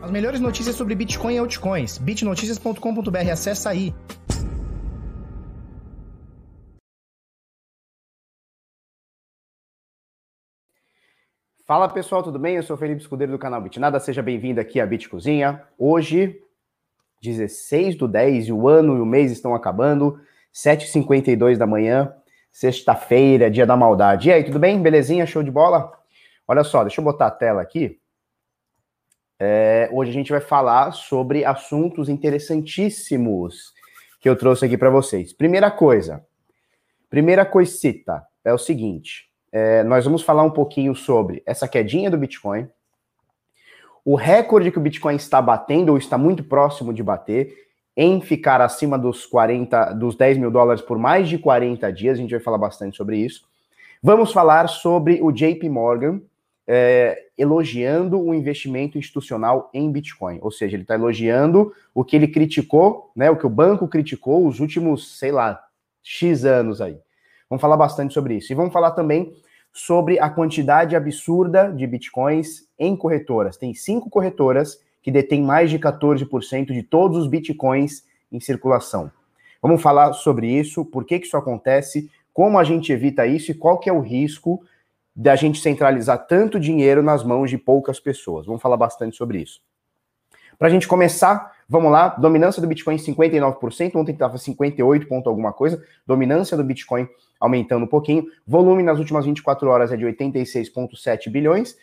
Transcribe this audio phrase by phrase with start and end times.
[0.00, 1.96] As melhores notícias sobre Bitcoin e altcoins.
[1.96, 3.30] bitnoticias.com.br.
[3.32, 3.94] Acesse aí.
[11.66, 12.56] Fala pessoal, tudo bem?
[12.56, 13.98] Eu sou o Felipe Escudeiro do canal Bitnada.
[13.98, 15.64] Seja bem-vindo aqui à Bit Cozinha.
[15.78, 16.40] Hoje,
[17.22, 20.20] 16 do 10, e o ano e o mês estão acabando.
[20.54, 22.14] 7h52 da manhã,
[22.52, 24.28] sexta-feira, dia da maldade.
[24.28, 24.80] E aí, tudo bem?
[24.80, 25.26] Belezinha?
[25.26, 25.90] Show de bola?
[26.46, 27.98] Olha só, deixa eu botar a tela aqui.
[29.38, 33.74] É, hoje a gente vai falar sobre assuntos interessantíssimos
[34.20, 35.32] que eu trouxe aqui para vocês.
[35.32, 36.24] Primeira coisa,
[37.10, 42.16] primeira coisita é o seguinte: é, nós vamos falar um pouquinho sobre essa quedinha do
[42.16, 42.68] Bitcoin,
[44.04, 47.66] o recorde que o Bitcoin está batendo ou está muito próximo de bater
[47.96, 52.18] em ficar acima dos 40, dos 10 mil dólares por mais de 40 dias.
[52.18, 53.44] A gente vai falar bastante sobre isso.
[54.02, 56.20] Vamos falar sobre o JP Morgan,
[56.66, 60.38] é, elogiando o investimento institucional em Bitcoin.
[60.42, 63.30] Ou seja, ele está elogiando o que ele criticou, né?
[63.30, 65.62] O que o banco criticou os últimos, sei lá,
[66.02, 66.98] X anos aí.
[67.48, 68.52] Vamos falar bastante sobre isso.
[68.52, 69.32] E vamos falar também
[69.72, 73.56] sobre a quantidade absurda de bitcoins em corretoras.
[73.56, 79.10] Tem cinco corretoras que detêm mais de 14% de todos os bitcoins em circulação.
[79.62, 83.54] Vamos falar sobre isso, por que, que isso acontece, como a gente evita isso e
[83.54, 84.62] qual que é o risco
[85.16, 88.44] da gente centralizar tanto dinheiro nas mãos de poucas pessoas.
[88.44, 89.60] Vamos falar bastante sobre isso.
[90.58, 92.08] Para a gente começar, vamos lá.
[92.08, 95.82] Dominância do Bitcoin 59%, ontem estava 58 ponto alguma coisa.
[96.06, 97.08] Dominância do Bitcoin
[97.40, 98.26] aumentando um pouquinho.
[98.46, 101.76] Volume nas últimas 24 horas é de 86,7 bilhões.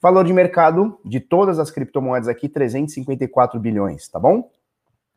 [0.00, 4.50] Valor de mercado de todas as criptomoedas aqui, 354 bilhões, tá bom?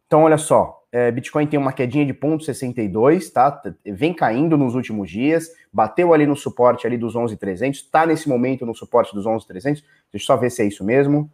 [0.08, 3.62] Então, olha só, é, Bitcoin tem uma quedinha de 0,62, tá?
[3.86, 8.66] Vem caindo nos últimos dias, bateu ali no suporte ali dos 11,300, tá nesse momento
[8.66, 9.82] no suporte dos 11,300.
[9.82, 11.30] Deixa eu só ver se é isso mesmo.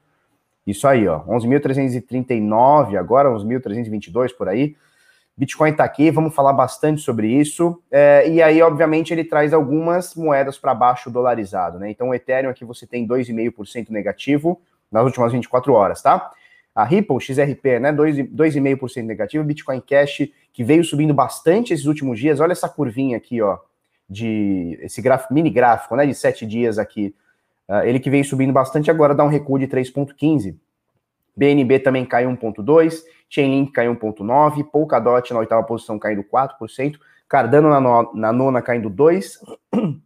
[0.66, 4.76] Isso aí, ó, 11.339 agora, 11.322 por aí.
[5.36, 7.82] Bitcoin tá aqui, vamos falar bastante sobre isso.
[7.92, 11.90] É, e aí, obviamente, ele traz algumas moedas para baixo dolarizado, né?
[11.90, 16.32] Então, o Ethereum aqui você tem 2,5% negativo nas últimas 24 horas, tá?
[16.76, 22.40] A Ripple, XRP, né, 2,5% negativo, Bitcoin Cash, que veio subindo bastante esses últimos dias,
[22.40, 23.60] olha essa curvinha aqui, ó,
[24.10, 27.16] de esse gráfico, mini gráfico, né, de sete dias aqui,
[27.70, 30.56] uh, ele que veio subindo bastante, agora dá um recuo de 3,15%.
[31.36, 37.82] BNB também caiu 1,2%, Chainlink caiu 1,9%, Polkadot na oitava posição caindo 4%, Cardano na,
[37.82, 39.40] no, na nona caindo 2%,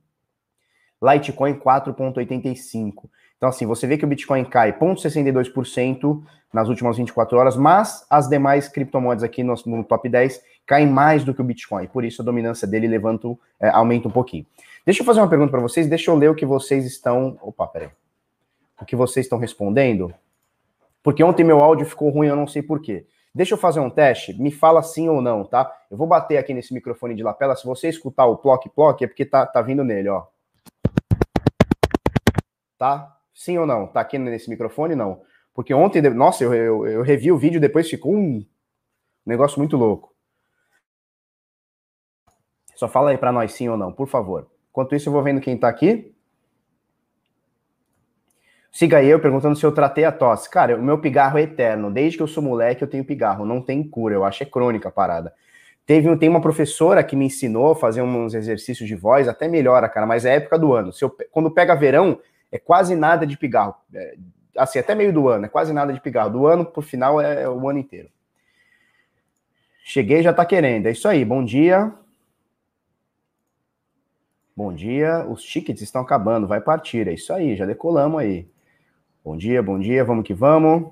[1.03, 3.09] Litecoin 4,85%.
[3.37, 6.21] Então, assim, você vê que o Bitcoin cai 0,62%
[6.51, 11.23] nas últimas 24 horas, mas as demais criptomoedas aqui no, no, top 10 caem mais
[11.23, 11.87] do que o Bitcoin.
[11.87, 13.27] Por isso, a dominância dele levanta,
[13.59, 14.45] é, aumenta um pouquinho.
[14.85, 17.37] Deixa eu fazer uma pergunta para vocês, deixa eu ler o que vocês estão.
[17.41, 17.89] Opa, peraí.
[18.81, 20.13] O que vocês estão respondendo.
[21.03, 23.05] Porque ontem meu áudio ficou ruim, eu não sei porquê.
[23.35, 25.71] Deixa eu fazer um teste, me fala sim ou não, tá?
[25.91, 27.55] Eu vou bater aqui nesse microfone de lapela.
[27.55, 30.25] Se você escutar o ploc-ploc, é porque tá, tá vindo nele, ó.
[32.79, 33.16] Tá?
[33.37, 33.85] Sim ou não?
[33.85, 34.95] Tá aqui nesse microfone?
[34.95, 35.21] Não.
[35.53, 38.43] Porque ontem, nossa, eu, eu, eu revi o vídeo depois ficou um
[39.23, 40.11] negócio muito louco.
[42.75, 44.49] Só fala aí para nós sim ou não, por favor.
[44.71, 46.15] Enquanto isso, eu vou vendo quem tá aqui.
[48.71, 50.49] Siga eu perguntando se eu tratei a tosse.
[50.49, 51.91] Cara, o meu pigarro é eterno.
[51.91, 53.45] Desde que eu sou moleque, eu tenho pigarro.
[53.45, 54.15] Não tem cura.
[54.15, 55.31] Eu acho é crônica a parada.
[55.85, 59.87] Teve, tem uma professora que me ensinou a fazer uns exercícios de voz, até melhora,
[59.87, 60.91] cara, mas é época do ano.
[60.91, 62.19] Se eu, quando pega verão,
[62.51, 63.75] é quase nada de pigarro.
[63.93, 64.17] É,
[64.57, 66.31] assim, até meio do ano, é quase nada de pigarro.
[66.31, 68.09] Do ano pro final é, é o ano inteiro.
[69.83, 70.87] Cheguei já tá querendo.
[70.87, 71.23] É isso aí.
[71.23, 71.93] Bom dia.
[74.55, 75.25] Bom dia.
[75.29, 76.47] Os tickets estão acabando.
[76.47, 77.07] Vai partir.
[77.07, 77.55] É isso aí.
[77.55, 78.49] Já decolamos aí.
[79.23, 80.03] Bom dia, bom dia.
[80.03, 80.91] Vamos que vamos.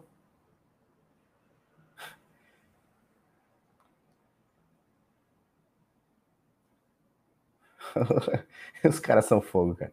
[8.84, 9.92] Os caras são fogo, cara.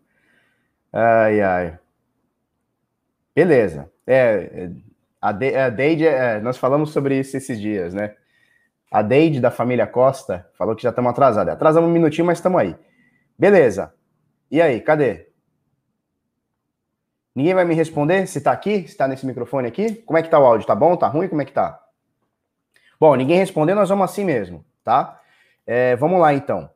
[0.93, 1.79] Ai, ai.
[3.35, 3.91] Beleza.
[4.07, 4.71] É,
[5.21, 8.15] a, de, a Deide, é, nós falamos sobre isso esses dias, né?
[8.91, 11.53] A Deide da família Costa falou que já estamos atrasados.
[11.53, 12.77] Atrasamos um minutinho, mas estamos aí.
[13.39, 13.95] Beleza.
[14.51, 15.29] E aí, cadê?
[17.35, 19.95] Ninguém vai me responder se está aqui, se está nesse microfone aqui?
[19.95, 20.67] Como é que tá o áudio?
[20.67, 20.95] Tá bom?
[20.97, 21.29] Tá ruim?
[21.29, 21.81] Como é que tá?
[23.01, 25.19] Bom, ninguém respondeu, nós vamos assim mesmo, tá?
[25.67, 26.71] É, vamos lá então.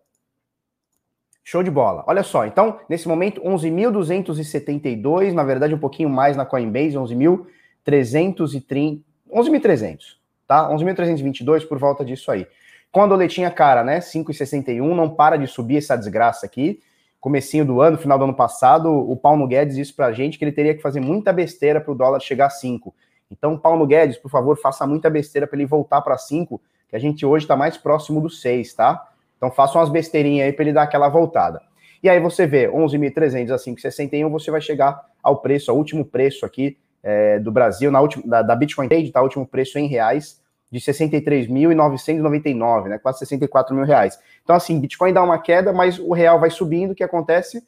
[1.49, 2.03] Show de bola.
[2.09, 9.01] Olha só, então, nesse momento, 11.272, na verdade, um pouquinho mais na Coinbase, 11.330,
[9.33, 9.99] 11.300,
[10.45, 10.69] tá?
[10.69, 12.49] 11.322 por volta disso aí.
[12.91, 14.01] Com a doletinha cara, né?
[14.01, 16.81] 5,61, não para de subir essa desgraça aqui.
[17.21, 20.51] Comecinho do ano, final do ano passado, o Paulo Guedes disse pra gente que ele
[20.51, 22.93] teria que fazer muita besteira para o dólar chegar a 5.
[23.31, 26.99] Então, Paulo Guedes, por favor, faça muita besteira para ele voltar para 5, que a
[26.99, 29.13] gente hoje está mais próximo do 6, tá?
[29.37, 31.61] Então, faça umas besteirinhas aí para ele dar aquela voltada.
[32.03, 36.47] E aí você vê 11.300 a 5,61, você vai chegar ao preço, ao último preço
[36.47, 39.21] aqui é, do Brasil, na última, da, da Bitcoin Trade, tá?
[39.21, 40.41] O último preço em reais,
[40.71, 42.99] de 63.999, né?
[42.99, 44.19] Quase 64 mil reais.
[44.43, 46.91] Então, assim, Bitcoin dá uma queda, mas o real vai subindo.
[46.91, 47.63] O que acontece?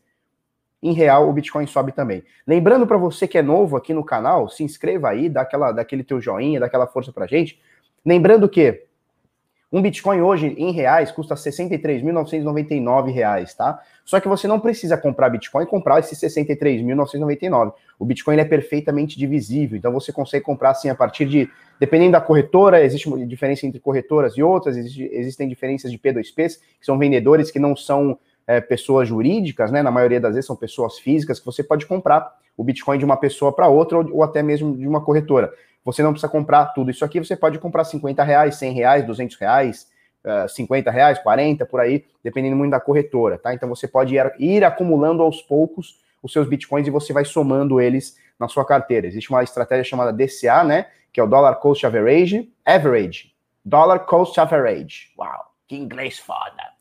[0.83, 2.23] Em real, o Bitcoin sobe também.
[2.47, 5.83] Lembrando para você que é novo aqui no canal, se inscreva aí, dá, aquela, dá
[5.83, 7.61] aquele teu joinha, dá aquela força pra gente.
[8.05, 8.87] Lembrando que
[9.71, 13.79] um Bitcoin hoje, em reais, custa R$ 63.999, tá?
[14.03, 17.75] Só que você não precisa comprar Bitcoin e comprar esses 63.999.
[17.99, 22.21] O Bitcoin é perfeitamente divisível, então você consegue comprar assim a partir de, dependendo da
[22.21, 26.99] corretora, existe uma diferença entre corretoras e outras, existe, existem diferenças de P2Ps, que são
[26.99, 29.83] vendedores que não são é, pessoas jurídicas, né?
[29.83, 33.19] Na maioria das vezes são pessoas físicas que você pode comprar o Bitcoin de uma
[33.19, 35.53] pessoa para outra ou, ou até mesmo de uma corretora.
[35.85, 39.37] Você não precisa comprar tudo isso aqui, você pode comprar 50 reais, 100 reais, 200
[39.37, 39.89] reais,
[40.25, 43.55] uh, 50 reais, 40, por aí, dependendo muito da corretora, tá?
[43.55, 47.81] Então você pode ir, ir acumulando aos poucos os seus bitcoins e você vai somando
[47.81, 49.07] eles na sua carteira.
[49.07, 50.87] Existe uma estratégia chamada DCA, né?
[51.13, 52.53] Que é o Dollar Cost Average.
[52.65, 53.33] Average.
[53.65, 55.13] Dollar Cost Average.
[55.19, 56.73] Uau, que inglês foda.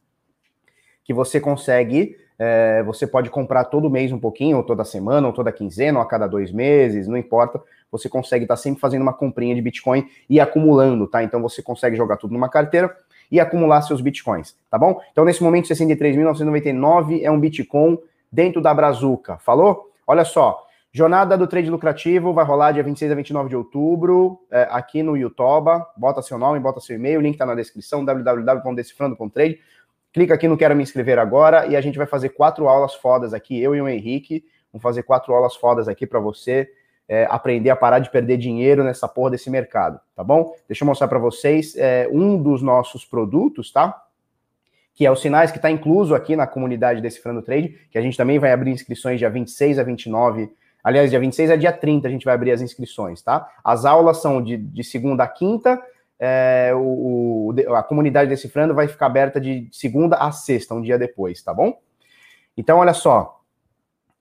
[1.03, 5.33] Que você consegue é, você pode comprar todo mês um pouquinho, ou toda semana, ou
[5.33, 7.61] toda quinzena, ou a cada dois meses, não importa.
[7.91, 11.23] Você consegue estar tá sempre fazendo uma comprinha de Bitcoin e acumulando, tá?
[11.23, 12.95] Então você consegue jogar tudo numa carteira
[13.31, 15.01] e acumular seus Bitcoins, tá bom?
[15.11, 17.97] Então nesse momento 63.999 é um Bitcoin
[18.31, 19.37] dentro da Brazuca.
[19.39, 19.91] Falou?
[20.05, 24.67] Olha só, Jornada do Trade Lucrativo vai rolar dia 26 a 29 de outubro, é,
[24.71, 25.69] aqui no YouTube.
[25.95, 29.59] Bota seu nome, bota seu e-mail, o link está na descrição, www.decifrando.trade.
[30.13, 33.33] Clica aqui no Quero Me Inscrever Agora e a gente vai fazer quatro aulas fodas
[33.33, 34.43] aqui, eu e o Henrique.
[34.71, 36.69] Vamos fazer quatro aulas fodas aqui para você
[37.07, 40.53] é, aprender a parar de perder dinheiro nessa porra desse mercado, tá bom?
[40.67, 44.03] Deixa eu mostrar para vocês é, um dos nossos produtos, tá?
[44.93, 48.17] Que é o Sinais, que está incluso aqui na comunidade Decifrando Trade, que a gente
[48.17, 50.51] também vai abrir inscrições dia 26 a 29
[50.87, 53.49] Aliás, dia 26 a dia 30 a gente vai abrir as inscrições, tá?
[53.61, 55.81] As aulas são de, de segunda a quinta
[56.19, 61.41] é, o, a comunidade Decifrando vai ficar aberta de segunda a sexta, um dia depois,
[61.41, 61.79] tá bom?
[62.55, 63.41] Então, olha só.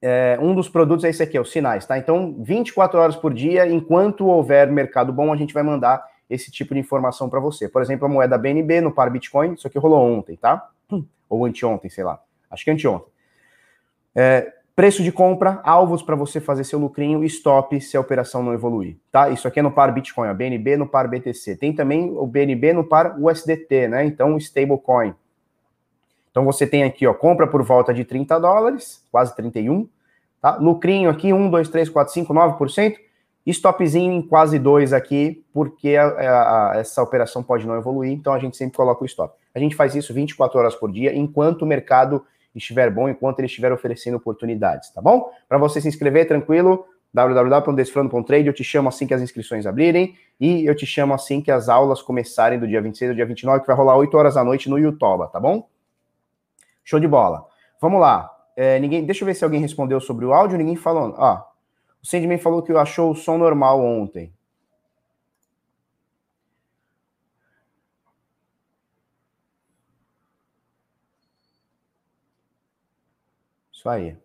[0.00, 1.96] É, um dos produtos é esse aqui, é o Sinais, tá?
[1.96, 6.75] Então, 24 horas por dia, enquanto houver mercado bom, a gente vai mandar esse tipo
[6.75, 7.69] de informação para você.
[7.69, 10.69] Por exemplo, a moeda BNB no par Bitcoin, isso aqui rolou ontem, tá?
[11.28, 12.20] Ou anteontem, sei lá.
[12.50, 13.08] Acho que anteontem.
[14.14, 18.43] É, Preço de compra, alvos para você fazer seu lucrinho e stop se a operação
[18.43, 19.31] não evoluir, tá?
[19.31, 21.56] Isso aqui é no par Bitcoin, a BNB no par BTC.
[21.56, 24.05] Tem também o BNB no par USDT, né?
[24.05, 25.14] Então, stablecoin.
[26.31, 29.88] Então, você tem aqui, ó, compra por volta de 30 dólares, quase 31,
[30.43, 30.56] tá?
[30.56, 32.96] Lucrinho aqui, 1, 2, 3, 4, 5, 9%.
[33.46, 38.34] Stopzinho em quase 2 aqui, porque a, a, a, essa operação pode não evoluir, então
[38.34, 39.34] a gente sempre coloca o stop.
[39.55, 42.26] A gente faz isso 24 horas por dia, enquanto o mercado
[42.58, 45.31] estiver bom, enquanto ele estiver oferecendo oportunidades, tá bom?
[45.49, 50.67] Para você se inscrever, tranquilo, www.desfrando.trade, eu te chamo assim que as inscrições abrirem e
[50.67, 53.67] eu te chamo assim que as aulas começarem do dia 26 ao dia 29, que
[53.67, 55.67] vai rolar 8 horas da noite no YouTube, tá bom?
[56.85, 57.47] Show de bola.
[57.81, 58.31] Vamos lá.
[58.55, 61.14] É, ninguém, deixa eu ver se alguém respondeu sobre o áudio, ninguém falou.
[61.19, 61.47] Ah,
[62.03, 64.32] o Sandman falou que achou o som normal ontem.
[73.86, 74.16] Isso aí.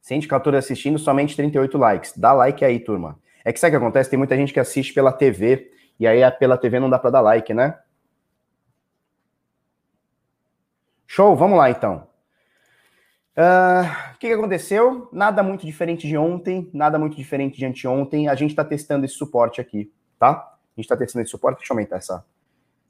[0.00, 2.16] 114 assistindo, somente 38 likes.
[2.16, 3.18] Dá like aí, turma.
[3.44, 4.08] É que sabe o que acontece?
[4.08, 5.70] Tem muita gente que assiste pela TV,
[6.00, 7.78] e aí pela TV não dá para dar like, né?
[11.06, 12.08] Show, vamos lá então.
[13.36, 15.08] Uh, o que, que, aconteceu?
[15.12, 18.28] Nada muito diferente de ontem, nada muito diferente de anteontem.
[18.28, 20.30] A gente está testando esse suporte aqui, tá?
[20.30, 21.58] A gente está testando esse suporte.
[21.58, 22.24] Deixa eu aumentar essa,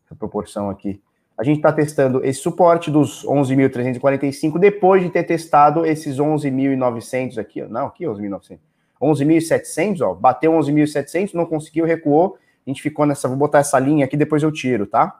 [0.06, 1.02] essa proporção aqui
[1.38, 7.62] a gente está testando esse suporte dos 11.345 depois de ter testado esses 11.900 aqui,
[7.62, 8.58] não, aqui 11.900,
[9.00, 14.04] 11.700, ó, bateu 11.700, não conseguiu, recuou, a gente ficou nessa, vou botar essa linha
[14.04, 15.16] aqui, depois eu tiro, tá?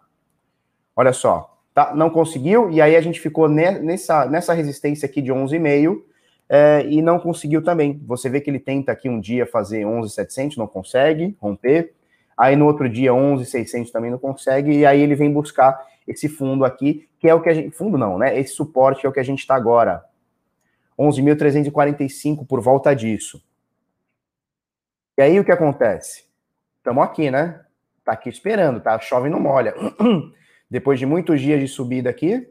[0.96, 1.94] Olha só, tá?
[1.94, 6.02] Não conseguiu, e aí a gente ficou nessa, nessa resistência aqui de 11,5
[6.48, 8.02] é, e não conseguiu também.
[8.04, 11.92] Você vê que ele tenta aqui um dia fazer 11.700, não consegue romper,
[12.37, 16.64] aí no outro dia 11.600 também não consegue, e aí ele vem buscar esse fundo
[16.64, 17.76] aqui, que é o que a gente.
[17.76, 18.38] Fundo não, né?
[18.38, 20.04] Esse suporte é o que a gente está agora.
[20.98, 23.40] 11.345 por volta disso.
[25.16, 26.24] E aí o que acontece?
[26.78, 27.60] Estamos aqui, né?
[28.04, 28.98] Tá aqui esperando, tá?
[28.98, 29.74] Chove não molha.
[30.70, 32.48] Depois de muitos dias de subida aqui,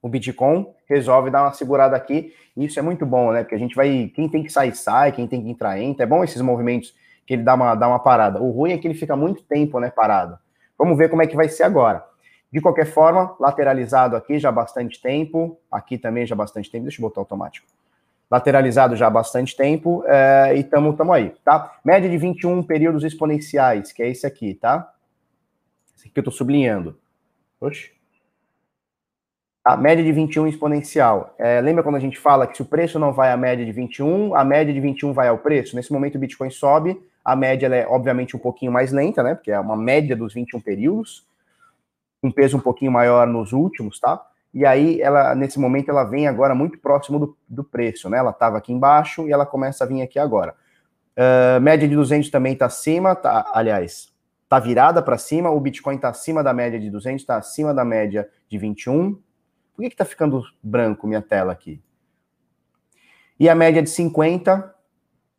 [0.00, 2.34] o Bitcoin resolve dar uma segurada aqui.
[2.56, 3.42] E isso é muito bom, né?
[3.42, 4.10] Porque a gente vai.
[4.14, 6.04] Quem tem que sair, sai, quem tem que entrar, entra.
[6.04, 6.94] É bom esses movimentos
[7.26, 8.40] que ele dá uma, dá uma parada.
[8.40, 10.38] O ruim é que ele fica muito tempo, né, parado.
[10.78, 12.02] Vamos ver como é que vai ser agora.
[12.50, 16.84] De qualquer forma, lateralizado aqui já há bastante tempo, aqui também já há bastante tempo,
[16.84, 17.66] deixa eu botar automático.
[18.30, 21.78] Lateralizado já há bastante tempo, é, e estamos tamo aí, tá?
[21.84, 24.92] Média de 21 períodos exponenciais, que é esse aqui, tá?
[25.96, 26.98] Esse aqui eu estou sublinhando.
[27.60, 27.90] Oxe.
[29.64, 31.34] A média de 21 exponencial.
[31.38, 33.72] É, lembra quando a gente fala que se o preço não vai à média de
[33.72, 35.76] 21, a média de 21 vai ao preço?
[35.76, 39.34] Nesse momento o Bitcoin sobe, a média é obviamente um pouquinho mais lenta, né?
[39.34, 41.27] Porque é uma média dos 21 períodos,
[42.22, 44.20] um peso um pouquinho maior nos últimos, tá?
[44.52, 48.18] E aí, ela, nesse momento, ela vem agora muito próximo do, do preço, né?
[48.18, 50.54] Ela estava aqui embaixo e ela começa a vir aqui agora.
[51.16, 55.50] Uh, média de 200 também está acima, tá, aliás, está virada para cima.
[55.50, 59.14] O Bitcoin está acima da média de 200, está acima da média de 21.
[59.74, 61.80] Por que está ficando branco minha tela aqui?
[63.38, 64.74] E a média de 50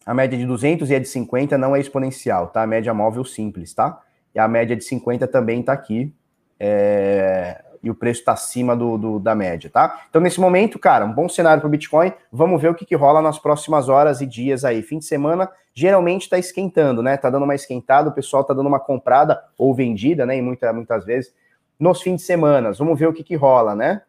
[0.09, 2.63] a média de 200 e a de 50 não é exponencial, tá?
[2.63, 4.01] A média móvel simples, tá?
[4.33, 6.11] E a média de 50 também tá aqui.
[6.59, 7.63] É...
[7.81, 10.01] E o preço está acima do, do, da média, tá?
[10.09, 12.11] Então, nesse momento, cara, um bom cenário para o Bitcoin.
[12.29, 14.81] Vamos ver o que, que rola nas próximas horas e dias aí.
[14.81, 17.15] Fim de semana geralmente está esquentando, né?
[17.15, 20.35] Tá dando uma esquentada, o pessoal tá dando uma comprada ou vendida, né?
[20.37, 21.33] E muita, muitas vezes
[21.79, 22.73] nos fins de semana.
[22.73, 24.01] Vamos ver o que, que rola, né?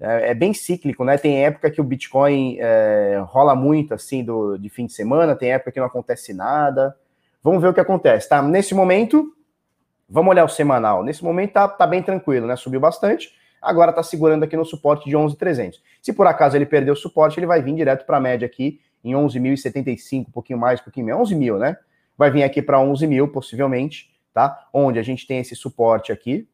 [0.00, 1.16] é, é, bem cíclico, né?
[1.16, 5.52] Tem época que o Bitcoin é, rola muito assim do, de fim de semana, tem
[5.52, 6.96] época que não acontece nada.
[7.42, 8.42] Vamos ver o que acontece, tá?
[8.42, 9.34] Nesse momento,
[10.14, 11.02] vamos olhar o semanal.
[11.02, 12.54] Nesse momento tá, tá bem tranquilo, né?
[12.54, 15.80] Subiu bastante, agora tá segurando aqui no suporte de 11.300.
[16.00, 18.80] Se por acaso ele perder o suporte, ele vai vir direto para a média aqui
[19.02, 21.76] em 11.075, um pouquinho mais, um pouquinho menos, 11 mil, né?
[22.16, 24.68] Vai vir aqui para 11 mil, possivelmente, tá?
[24.72, 26.48] Onde a gente tem esse suporte aqui,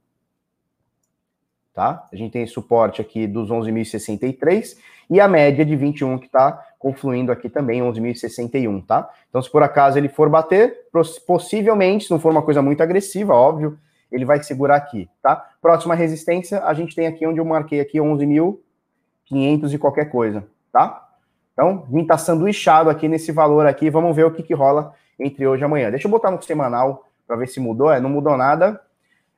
[1.75, 2.09] tá?
[2.11, 4.79] A gente tem suporte aqui dos 11.063
[5.11, 9.09] e a média de 21 que está confluindo aqui também, 11.061, tá?
[9.29, 10.89] Então, se por acaso ele for bater,
[11.27, 13.79] possivelmente, se não for uma coisa muito agressiva, óbvio,
[14.11, 15.37] ele vai segurar aqui, tá?
[15.61, 21.07] Próxima resistência, a gente tem aqui onde eu marquei aqui 11.500 e qualquer coisa, tá?
[21.53, 25.47] Então, vim tá sanduichado aqui nesse valor aqui, vamos ver o que, que rola entre
[25.47, 25.91] hoje e amanhã.
[25.91, 28.81] Deixa eu botar no semanal para ver se mudou, é, não mudou nada,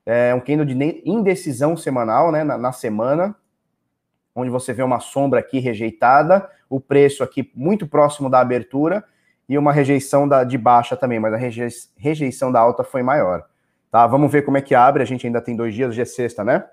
[0.07, 3.35] é um candle de indecisão semanal, né, na, na, semana,
[4.35, 9.05] onde você vê uma sombra aqui rejeitada, o preço aqui muito próximo da abertura
[9.49, 11.39] e uma rejeição da, de baixa também, mas a
[11.97, 13.45] rejeição da alta foi maior.
[13.91, 16.05] Tá, vamos ver como é que abre, a gente ainda tem dois dias, hoje é
[16.07, 16.65] sexta, né?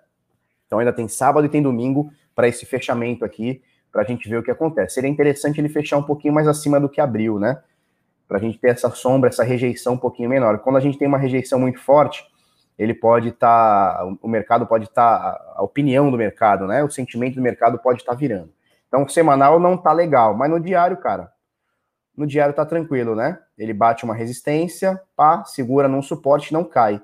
[0.66, 3.62] Então ainda tem sábado e tem domingo para esse fechamento aqui,
[3.92, 4.94] para a gente ver o que acontece.
[4.94, 7.62] Seria interessante ele fechar um pouquinho mais acima do que abriu, né?
[8.28, 10.60] Para a gente ter essa sombra, essa rejeição um pouquinho menor.
[10.60, 12.24] Quando a gente tem uma rejeição muito forte,
[12.80, 16.82] ele pode estar, tá, o mercado pode estar, tá, a opinião do mercado, né?
[16.82, 18.50] O sentimento do mercado pode estar tá virando.
[18.88, 21.30] Então, semanal não tá legal, mas no diário, cara,
[22.16, 23.38] no diário tá tranquilo, né?
[23.58, 27.02] Ele bate uma resistência, pá, segura num suporte, não cai.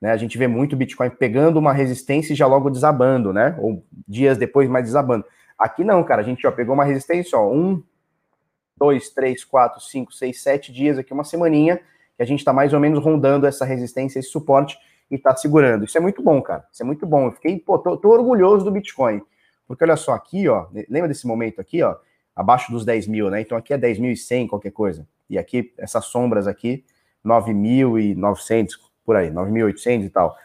[0.00, 0.10] Né?
[0.10, 3.56] A gente vê muito Bitcoin pegando uma resistência e já logo desabando, né?
[3.60, 5.24] Ou dias depois mais desabando.
[5.56, 7.80] Aqui não, cara, a gente ó, pegou uma resistência, ó, um,
[8.76, 11.80] dois, três, quatro, cinco, seis, sete dias aqui, uma semaninha,
[12.16, 14.76] que a gente está mais ou menos rondando essa resistência, esse suporte,
[15.10, 15.84] e está segurando.
[15.84, 16.64] Isso é muito bom, cara.
[16.72, 17.26] Isso é muito bom.
[17.26, 19.22] Eu fiquei, pô, tô, tô, orgulhoso do Bitcoin.
[19.66, 21.96] Porque olha só, aqui, ó, lembra desse momento aqui, ó,
[22.34, 23.40] abaixo dos 10 mil, né?
[23.40, 25.06] Então aqui é 10.100, qualquer coisa.
[25.28, 26.84] E aqui, essas sombras aqui,
[27.24, 28.72] 9.900,
[29.04, 30.36] por aí, 9.800 e tal.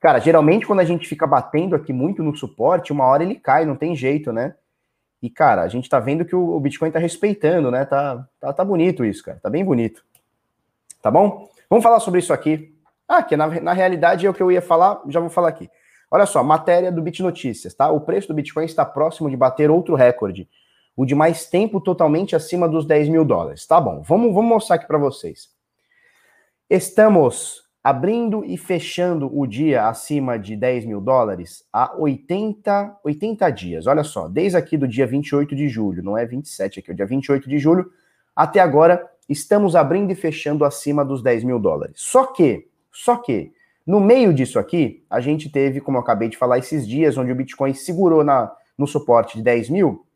[0.00, 3.64] Cara, geralmente quando a gente fica batendo aqui muito no suporte, uma hora ele cai,
[3.64, 4.54] não tem jeito, né?
[5.22, 7.84] E, cara, a gente tá vendo que o Bitcoin tá respeitando, né?
[7.84, 9.38] Tá, tá, tá bonito isso, cara.
[9.40, 10.04] Tá bem bonito.
[11.00, 11.48] Tá bom?
[11.70, 12.71] Vamos falar sobre isso aqui.
[13.14, 15.68] Ah, que na, na realidade é o que eu ia falar, já vou falar aqui.
[16.10, 17.90] Olha só, matéria do Bit Notícias, tá?
[17.90, 20.48] O preço do Bitcoin está próximo de bater outro recorde,
[20.96, 23.66] o de mais tempo totalmente acima dos 10 mil dólares.
[23.66, 25.50] Tá bom, vamos, vamos mostrar aqui para vocês.
[26.70, 33.86] Estamos abrindo e fechando o dia acima de 10 mil dólares há 80, 80 dias.
[33.86, 36.96] Olha só, desde aqui do dia 28 de julho, não é 27 aqui, é o
[36.96, 37.90] dia 28 de julho,
[38.34, 41.96] até agora estamos abrindo e fechando acima dos 10 mil dólares.
[41.96, 43.52] Só que só que,
[43.86, 47.32] no meio disso aqui, a gente teve, como eu acabei de falar, esses dias onde
[47.32, 50.06] o Bitcoin segurou na, no suporte de 10 mil,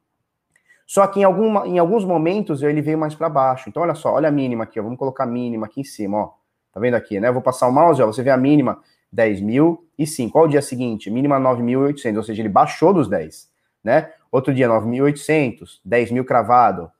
[0.86, 3.68] só que em, alguma, em alguns momentos ele veio mais para baixo.
[3.68, 6.18] Então, olha só, olha a mínima aqui, ó, vamos colocar a mínima aqui em cima,
[6.18, 6.32] ó.
[6.72, 7.28] Tá vendo aqui, né?
[7.28, 8.78] Eu vou passar o mouse, ó, você vê a mínima
[9.14, 10.30] 10.005.
[10.30, 11.10] Qual o dia seguinte?
[11.10, 13.50] Mínima 9.800, ou seja, ele baixou dos 10,
[13.82, 14.12] né?
[14.30, 16.90] Outro dia 9.800, 10 mil cravado,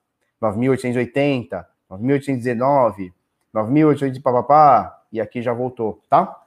[0.41, 3.13] 9.880, 9.819,
[3.53, 6.43] 9.800 papapá, e aqui já voltou, tá?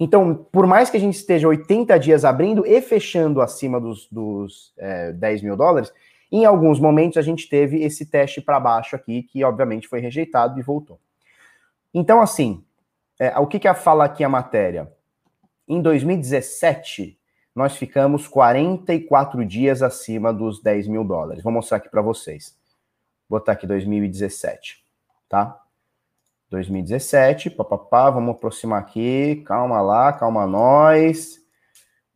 [0.00, 4.72] Então, por mais que a gente esteja 80 dias abrindo e fechando acima dos, dos
[4.76, 5.92] é, 10 mil dólares,
[6.30, 10.58] em alguns momentos a gente teve esse teste para baixo aqui, que obviamente foi rejeitado
[10.58, 11.00] e voltou.
[11.92, 12.62] Então, assim,
[13.18, 14.92] é, o que, que fala aqui a matéria?
[15.66, 17.18] Em 2017,
[17.54, 21.42] nós ficamos 44 dias acima dos 10 mil dólares.
[21.42, 22.56] Vou mostrar aqui para vocês.
[23.28, 24.84] Vou botar aqui 2017,
[25.28, 25.60] tá?
[26.50, 31.38] 2017, papapá, vamos aproximar aqui, calma lá, calma nós.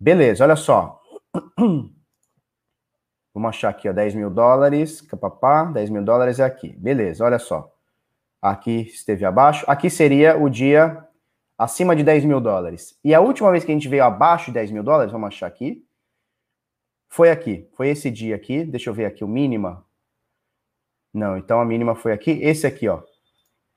[0.01, 1.01] Beleza, olha só.
[3.35, 6.77] Vamos achar aqui, ó, 10 mil dólares, papapá, 10 mil dólares é aqui.
[6.77, 7.73] Beleza, olha só.
[8.43, 9.65] Aqui esteve abaixo.
[9.67, 11.03] Aqui seria o dia
[11.57, 12.99] acima de 10 mil dólares.
[13.03, 15.47] E a última vez que a gente veio abaixo de 10 mil dólares, vamos achar
[15.47, 15.87] aqui,
[17.09, 17.69] foi aqui.
[17.75, 18.65] Foi esse dia aqui.
[18.65, 19.85] Deixa eu ver aqui o mínima.
[21.13, 22.33] Não, então a mínima foi aqui.
[22.43, 23.03] Esse aqui, ó.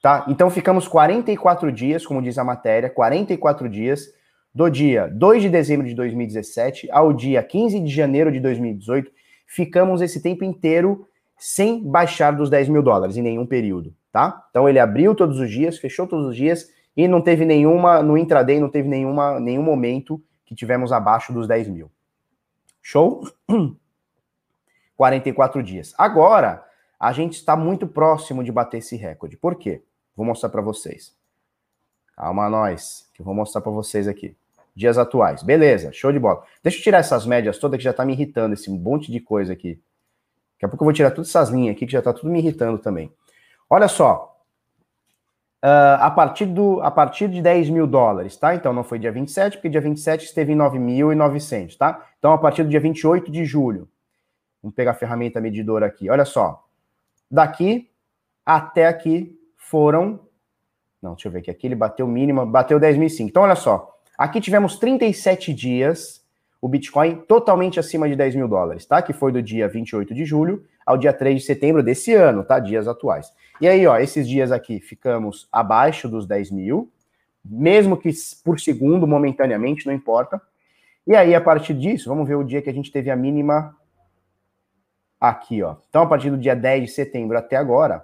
[0.05, 0.24] Tá?
[0.27, 4.13] Então ficamos 44 dias, como diz a matéria, 44 dias
[4.53, 9.12] do dia 2 de dezembro de 2017 ao dia 15 de janeiro de 2018.
[9.47, 11.07] Ficamos esse tempo inteiro
[11.39, 14.45] sem baixar dos 10 mil dólares em nenhum período, tá?
[14.51, 18.15] Então ele abriu todos os dias, fechou todos os dias e não teve nenhuma, no
[18.15, 21.89] intraday, não teve nenhuma, nenhum momento que tivemos abaixo dos 10 mil.
[22.79, 23.24] Show?
[24.95, 25.95] 44 dias.
[25.97, 26.63] Agora,
[27.00, 29.35] a gente está muito próximo de bater esse recorde.
[29.35, 29.81] Por quê?
[30.15, 31.13] Vou mostrar para vocês.
[32.15, 34.36] Calma nós, que eu vou mostrar para vocês aqui.
[34.75, 35.43] Dias atuais.
[35.43, 36.43] Beleza, show de bola.
[36.63, 39.53] Deixa eu tirar essas médias todas que já tá me irritando, esse monte de coisa
[39.53, 39.79] aqui.
[40.55, 42.39] Daqui a pouco eu vou tirar todas essas linhas aqui que já tá tudo me
[42.39, 43.12] irritando também.
[43.69, 44.36] Olha só,
[45.63, 48.55] uh, a, partir do, a partir de 10 mil dólares, tá?
[48.55, 52.07] Então não foi dia 27, porque dia 27 esteve em 9.900, tá?
[52.17, 53.89] Então a partir do dia 28 de julho,
[54.62, 56.63] vamos pegar a ferramenta medidora aqui, olha só.
[57.29, 57.89] Daqui
[58.45, 59.38] até aqui
[59.69, 60.19] foram.
[61.01, 61.51] Não, deixa eu ver aqui.
[61.51, 63.27] Aqui ele bateu mínimo, bateu 10.005.
[63.27, 63.98] Então olha só.
[64.17, 66.25] Aqui tivemos 37 dias
[66.62, 69.00] o Bitcoin totalmente acima de 10 mil dólares, tá?
[69.01, 72.57] Que foi do dia 28 de julho ao dia 3 de setembro desse ano, tá?
[72.60, 73.31] Dias atuais.
[73.62, 76.91] E aí, ó, esses dias aqui ficamos abaixo dos 10 mil,
[77.43, 78.09] mesmo que
[78.44, 80.42] por segundo, momentaneamente, não importa.
[81.05, 83.75] E aí, a partir disso, vamos ver o dia que a gente teve a mínima
[85.20, 85.75] aqui, ó.
[85.87, 88.03] Então, a partir do dia 10 de setembro até agora,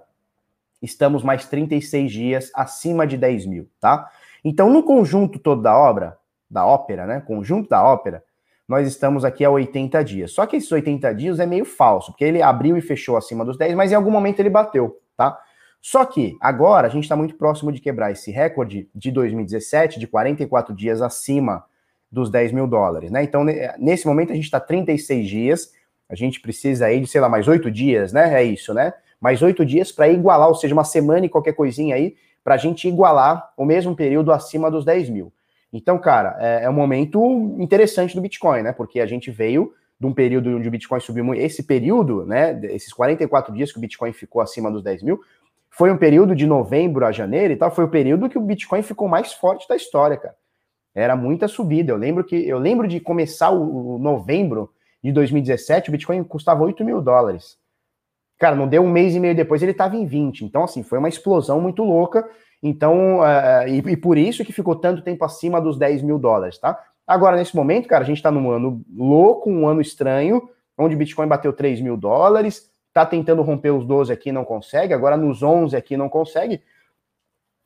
[0.81, 4.09] estamos mais 36 dias acima de 10 mil, tá?
[4.43, 6.17] Então, no conjunto todo da obra,
[6.49, 7.21] da ópera, né?
[7.21, 8.23] Conjunto da ópera,
[8.67, 10.31] nós estamos aqui há 80 dias.
[10.31, 13.57] Só que esses 80 dias é meio falso, porque ele abriu e fechou acima dos
[13.57, 15.37] 10, mas em algum momento ele bateu, tá?
[15.81, 20.07] Só que agora a gente está muito próximo de quebrar esse recorde de 2017, de
[20.07, 21.65] 44 dias acima
[22.11, 23.23] dos 10 mil dólares, né?
[23.23, 23.43] Então,
[23.79, 25.71] nesse momento a gente está 36 dias,
[26.07, 28.41] a gente precisa aí de, sei lá, mais oito dias, né?
[28.41, 28.93] É isso, né?
[29.21, 32.57] Mais oito dias para igualar, ou seja, uma semana e qualquer coisinha aí, para a
[32.57, 35.31] gente igualar o mesmo período acima dos 10 mil.
[35.71, 37.23] Então, cara, é, é um momento
[37.59, 38.73] interessante do Bitcoin, né?
[38.73, 41.39] Porque a gente veio de um período onde o Bitcoin subiu muito.
[41.39, 42.59] Esse período, né?
[42.63, 45.21] Esses 44 dias que o Bitcoin ficou acima dos 10 mil,
[45.69, 47.69] foi um período de novembro a janeiro e tal.
[47.71, 50.35] Foi o período que o Bitcoin ficou mais forte da história, cara.
[50.93, 51.93] Era muita subida.
[51.93, 56.63] Eu lembro que eu lembro de começar o, o novembro de 2017, o Bitcoin custava
[56.63, 57.57] 8 mil dólares.
[58.41, 60.43] Cara, não deu um mês e meio depois, ele estava em 20.
[60.43, 62.27] Então, assim, foi uma explosão muito louca.
[62.63, 66.57] Então, uh, e, e, por isso que ficou tanto tempo acima dos 10 mil dólares,
[66.57, 66.75] tá?
[67.05, 70.97] Agora, nesse momento, cara, a gente está num ano louco, um ano estranho, onde o
[70.97, 75.43] Bitcoin bateu 3 mil dólares, tá tentando romper os 12 aqui, não consegue, agora nos
[75.43, 76.63] 11 aqui não consegue,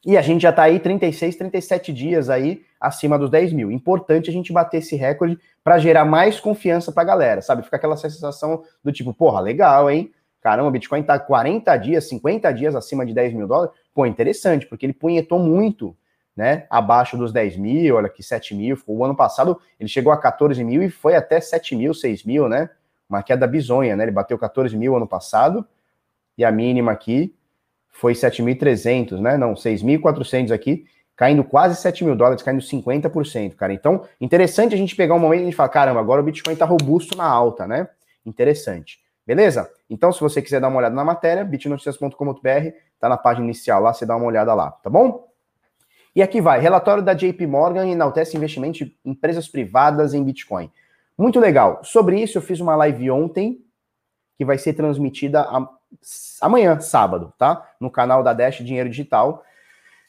[0.05, 3.71] e a gente já tá aí 36, 37 dias aí acima dos 10 mil.
[3.71, 7.63] Importante a gente bater esse recorde para gerar mais confiança pra galera, sabe?
[7.63, 10.11] Fica aquela sensação do tipo, porra, legal, hein?
[10.45, 13.73] Caramba, o Bitcoin tá 40 dias, 50 dias acima de 10 mil dólares.
[13.95, 15.97] Pô, interessante, porque ele punhetou muito,
[16.37, 16.67] né?
[16.69, 18.77] Abaixo dos 10 mil, olha aqui, 7 mil.
[18.85, 22.47] O ano passado ele chegou a 14 mil e foi até 7 mil, 6 mil,
[22.47, 22.69] né?
[23.09, 24.03] Uma queda bizonha, né?
[24.03, 25.65] Ele bateu 14 mil ano passado
[26.37, 27.33] e a mínima aqui
[27.89, 29.37] foi 7.300, né?
[29.37, 33.73] Não, 6.400 aqui, caindo quase 7 mil dólares, caindo 50%, cara.
[33.73, 36.55] Então, interessante a gente pegar um momento e a gente falar, caramba, agora o Bitcoin
[36.55, 37.87] tá robusto na alta, né?
[38.23, 38.99] Interessante.
[39.25, 39.67] Beleza?
[39.89, 42.69] Então, se você quiser dar uma olhada na matéria, bitnoticias.com.br,
[42.99, 45.27] tá na página inicial lá, você dá uma olhada lá, tá bom?
[46.15, 50.71] E aqui vai, relatório da JP Morgan enaltece investimento em empresas privadas em Bitcoin.
[51.17, 51.81] Muito legal.
[51.83, 53.61] Sobre isso, eu fiz uma live ontem,
[54.37, 55.47] que vai ser transmitida
[56.41, 57.69] amanhã, sábado, tá?
[57.79, 59.43] No canal da Dash Dinheiro Digital.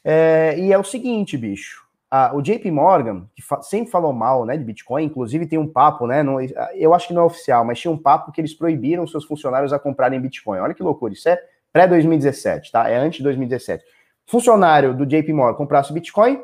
[0.05, 1.86] É, e é o seguinte, bicho
[2.35, 6.07] o JP Morgan, que fa sempre falou mal né, de Bitcoin, inclusive tem um papo,
[6.07, 6.23] né?
[6.23, 6.41] No,
[6.75, 9.73] eu acho que não é oficial, mas tinha um papo que eles proibiram seus funcionários
[9.73, 10.61] a comprarem Bitcoin.
[10.61, 11.39] Olha que loucura, isso é
[11.73, 12.89] pré-2017, tá?
[12.89, 13.85] É antes de 2017.
[14.25, 16.43] Funcionário do JP Morgan comprasse Bitcoin,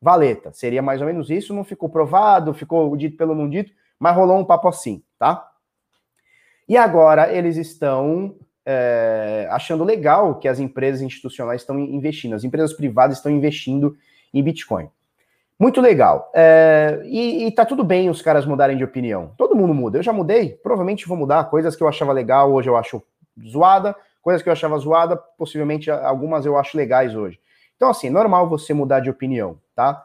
[0.00, 0.52] valeta.
[0.52, 4.38] Seria mais ou menos isso, não ficou provado, ficou dito pelo não dito, mas rolou
[4.38, 5.48] um papo assim, tá?
[6.68, 12.72] E agora eles estão é, achando legal que as empresas institucionais estão investindo, as empresas
[12.72, 13.96] privadas estão investindo
[14.34, 14.88] em Bitcoin.
[15.58, 16.30] Muito legal.
[16.34, 19.32] É, e, e tá tudo bem os caras mudarem de opinião.
[19.38, 19.98] Todo mundo muda.
[19.98, 21.44] Eu já mudei, provavelmente vou mudar.
[21.44, 23.02] Coisas que eu achava legal, hoje eu acho
[23.48, 23.94] zoada.
[24.20, 27.38] Coisas que eu achava zoada, possivelmente algumas eu acho legais hoje.
[27.76, 30.04] Então, assim, normal você mudar de opinião, tá?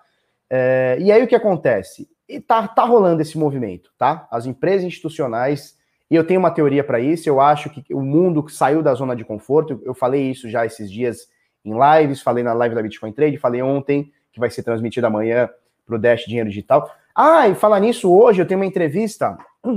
[0.49, 2.09] É, e aí o que acontece?
[2.27, 4.27] E tá, tá rolando esse movimento, tá?
[4.29, 5.77] As empresas institucionais,
[6.11, 9.15] e eu tenho uma teoria para isso, eu acho que o mundo saiu da zona
[9.15, 11.27] de conforto, eu falei isso já esses dias
[11.63, 15.49] em lives, falei na live da Bitcoin Trade, falei ontem, que vai ser transmitida amanhã
[15.85, 16.89] para o Dash Dinheiro Digital.
[17.15, 19.37] Ah, e falar nisso, hoje eu tenho uma entrevista,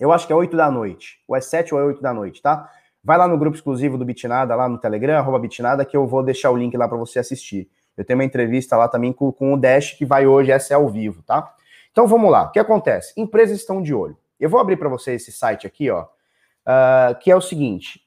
[0.00, 2.42] eu acho que é 8 da noite, ou é 7 ou é 8 da noite,
[2.42, 2.70] tá?
[3.02, 6.22] Vai lá no grupo exclusivo do Bitnada, lá no Telegram, arroba Bitnada, que eu vou
[6.22, 7.70] deixar o link lá para você assistir.
[7.96, 10.76] Eu tenho uma entrevista lá também com, com o Dash, que vai hoje, essa é
[10.76, 11.54] ao vivo, tá?
[11.90, 13.12] Então vamos lá, o que acontece?
[13.16, 14.16] Empresas estão de olho.
[14.38, 18.00] Eu vou abrir para você esse site aqui, ó, uh, que é o seguinte: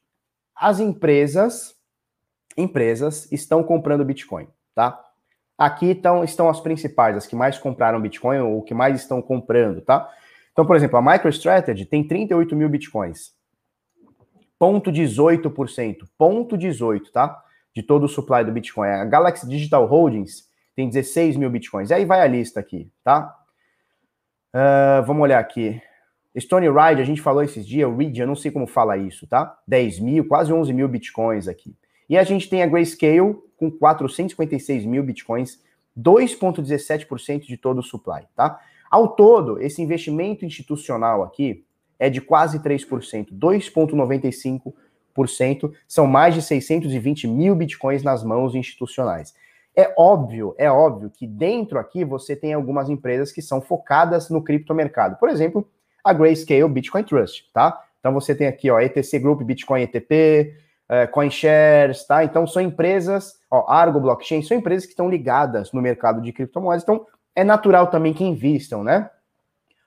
[0.55, 1.75] as empresas,
[2.55, 5.03] empresas estão comprando Bitcoin, tá?
[5.61, 9.79] Aqui estão, estão as principais, as que mais compraram Bitcoin ou que mais estão comprando,
[9.79, 10.09] tá?
[10.51, 13.31] Então, por exemplo, a MicroStrategy tem 38 mil Bitcoins.
[14.57, 15.97] Ponto 18%.
[16.17, 17.39] Ponto 18, tá?
[17.75, 18.89] De todo o supply do Bitcoin.
[18.89, 21.91] A Galaxy Digital Holdings tem 16 mil Bitcoins.
[21.91, 23.31] E aí vai a lista aqui, tá?
[24.55, 25.79] Uh, vamos olhar aqui.
[26.39, 29.59] Stone Ride, a gente falou esses dias, Reed, eu não sei como fala isso, tá?
[29.67, 31.75] 10 mil, quase 11 mil bitcoins aqui.
[32.11, 35.61] E a gente tem a Grayscale com 456 mil bitcoins,
[35.97, 38.59] 2,17% de todo o supply, tá?
[38.89, 41.63] Ao todo, esse investimento institucional aqui
[41.97, 49.33] é de quase 3%, 2,95%, são mais de 620 mil bitcoins nas mãos institucionais.
[49.73, 54.43] É óbvio, é óbvio que dentro aqui você tem algumas empresas que são focadas no
[54.43, 55.15] criptomercado.
[55.15, 55.65] Por exemplo,
[56.03, 57.81] a Grayscale Bitcoin Trust, tá?
[58.01, 60.59] Então você tem aqui, ó, ETC Group Bitcoin ETP,
[60.91, 62.21] é, CoinShares, tá?
[62.25, 66.83] Então são empresas, ó, Argo Blockchain, são empresas que estão ligadas no mercado de criptomoedas,
[66.83, 69.09] então é natural também que invistam, né?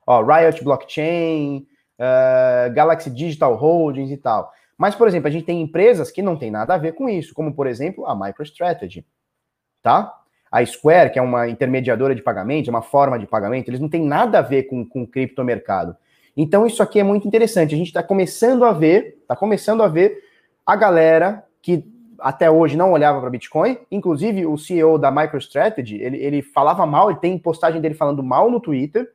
[0.06, 1.66] Ó, Riot Blockchain,
[1.98, 4.50] uh, Galaxy Digital Holdings e tal.
[4.78, 7.34] Mas, por exemplo, a gente tem empresas que não tem nada a ver com isso,
[7.34, 9.04] como, por exemplo, a MicroStrategy,
[9.82, 10.10] tá?
[10.50, 14.02] A Square, que é uma intermediadora de pagamento, uma forma de pagamento, eles não têm
[14.02, 15.94] nada a ver com, com criptomercado.
[16.34, 17.74] Então, isso aqui é muito interessante.
[17.74, 20.23] A gente está começando a ver, está começando a ver
[20.64, 21.84] a galera que
[22.18, 27.10] até hoje não olhava para Bitcoin, inclusive o CEO da MicroStrategy, ele, ele falava mal,
[27.10, 29.12] ele tem postagem dele falando mal no Twitter,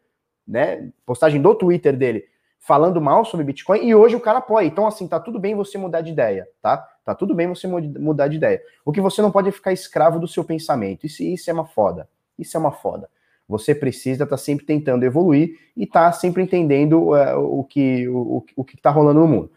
[0.48, 0.90] né?
[1.06, 2.26] Postagem do Twitter dele
[2.60, 4.68] falando mal sobre Bitcoin e hoje o cara apoia.
[4.68, 6.78] Então, assim, tá tudo bem você mudar de ideia, tá?
[7.04, 8.62] Tá tudo bem você mudar de ideia.
[8.86, 11.06] O que você não pode é ficar escravo do seu pensamento.
[11.06, 12.08] Isso, isso é uma foda.
[12.38, 13.10] Isso é uma foda.
[13.48, 18.46] Você precisa estar tá sempre tentando evoluir e tá sempre entendendo uh, o que o,
[18.56, 19.52] o que está rolando no mundo.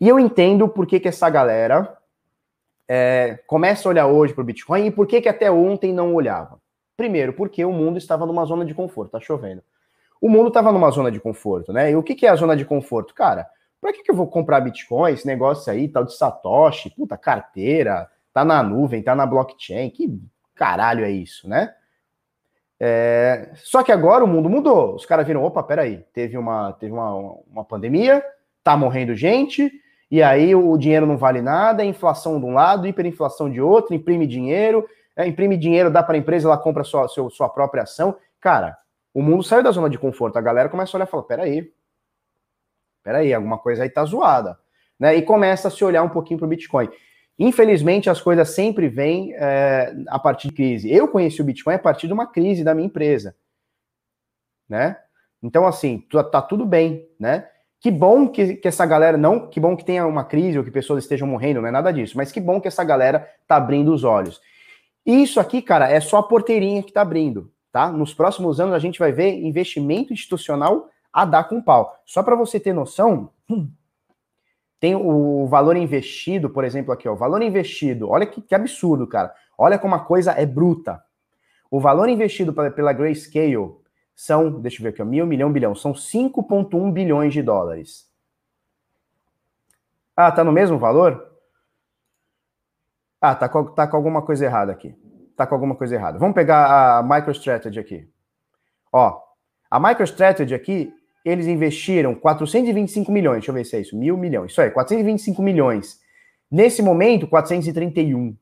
[0.00, 1.96] E eu entendo por que, que essa galera
[2.88, 6.14] é, começa a olhar hoje para o Bitcoin e por que, que até ontem não
[6.14, 6.60] olhava.
[6.96, 9.62] Primeiro, porque o mundo estava numa zona de conforto, tá chovendo.
[10.20, 11.90] O mundo estava numa zona de conforto, né?
[11.90, 13.14] E o que, que é a zona de conforto?
[13.14, 13.46] Cara,
[13.80, 18.10] para que, que eu vou comprar Bitcoin, esse negócio aí, tal de Satoshi, puta, carteira,
[18.32, 20.18] tá na nuvem, tá na blockchain, que
[20.54, 21.74] caralho é isso, né?
[22.80, 23.50] É...
[23.56, 24.94] Só que agora o mundo mudou.
[24.94, 27.14] Os caras viram, opa, peraí, teve uma, teve uma,
[27.50, 28.24] uma pandemia,
[28.64, 29.70] tá morrendo gente,
[30.10, 34.26] e aí o dinheiro não vale nada, inflação de um lado, hiperinflação de outro, imprime
[34.26, 38.16] dinheiro, é, imprime dinheiro, dá para a empresa, ela compra sua, sua, sua própria ação.
[38.40, 38.76] Cara,
[39.12, 41.72] o mundo saiu da zona de conforto, a galera começa a olhar e fala, peraí,
[43.02, 44.58] peraí, alguma coisa aí tá zoada,
[44.98, 45.16] né?
[45.16, 46.88] E começa a se olhar um pouquinho para o Bitcoin.
[47.38, 50.92] Infelizmente, as coisas sempre vêm é, a partir de crise.
[50.92, 53.36] Eu conheci o Bitcoin a partir de uma crise da minha empresa,
[54.68, 54.98] né?
[55.42, 57.48] Então, assim, tá, tá tudo bem, né?
[57.80, 60.70] Que bom que, que essa galera, não que bom que tenha uma crise ou que
[60.70, 63.92] pessoas estejam morrendo, não é nada disso, mas que bom que essa galera tá abrindo
[63.92, 64.40] os olhos.
[65.04, 67.92] Isso aqui, cara, é só a porteirinha que tá abrindo, tá?
[67.92, 71.96] Nos próximos anos a gente vai ver investimento institucional a dar com pau.
[72.04, 73.30] Só para você ter noção,
[74.80, 79.06] tem o valor investido, por exemplo, aqui, ó, o valor investido, olha que, que absurdo,
[79.06, 79.32] cara.
[79.56, 81.02] Olha como a coisa é bruta.
[81.70, 83.56] O valor investido pela, pela Grayscale
[84.16, 88.10] são, deixa eu ver aqui, mil, milhão, bilhão, são 5,1 bilhões de dólares.
[90.16, 91.32] Ah, tá no mesmo valor?
[93.20, 94.94] Ah, tá com, tá com alguma coisa errada aqui.
[95.36, 96.18] Tá com alguma coisa errada.
[96.18, 98.08] Vamos pegar a MicroStrategy aqui.
[98.90, 99.20] Ó,
[99.70, 104.52] a MicroStrategy aqui, eles investiram 425 milhões, deixa eu ver se é isso, mil milhões,
[104.52, 106.00] isso aí, 425 milhões.
[106.50, 108.34] Nesse momento, 431,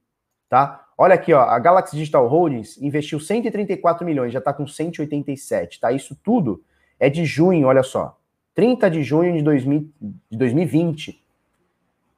[0.48, 0.83] tá?
[0.96, 5.90] Olha aqui, ó, a Galaxy Digital Holdings investiu 134 milhões, já está com 187, tá?
[5.90, 6.62] Isso tudo
[6.98, 8.18] é de junho, olha só.
[8.54, 9.90] 30 de junho de, 2000,
[10.30, 11.20] de 2020.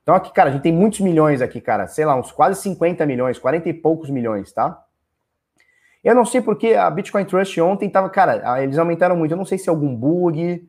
[0.03, 1.87] Então aqui, cara, a gente tem muitos milhões aqui, cara.
[1.87, 4.85] Sei lá, uns quase 50 milhões, 40 e poucos milhões, tá?
[6.05, 9.33] Eu não sei porque a Bitcoin Trust ontem tava, cara, eles aumentaram muito.
[9.33, 10.69] Eu não sei se é algum bug,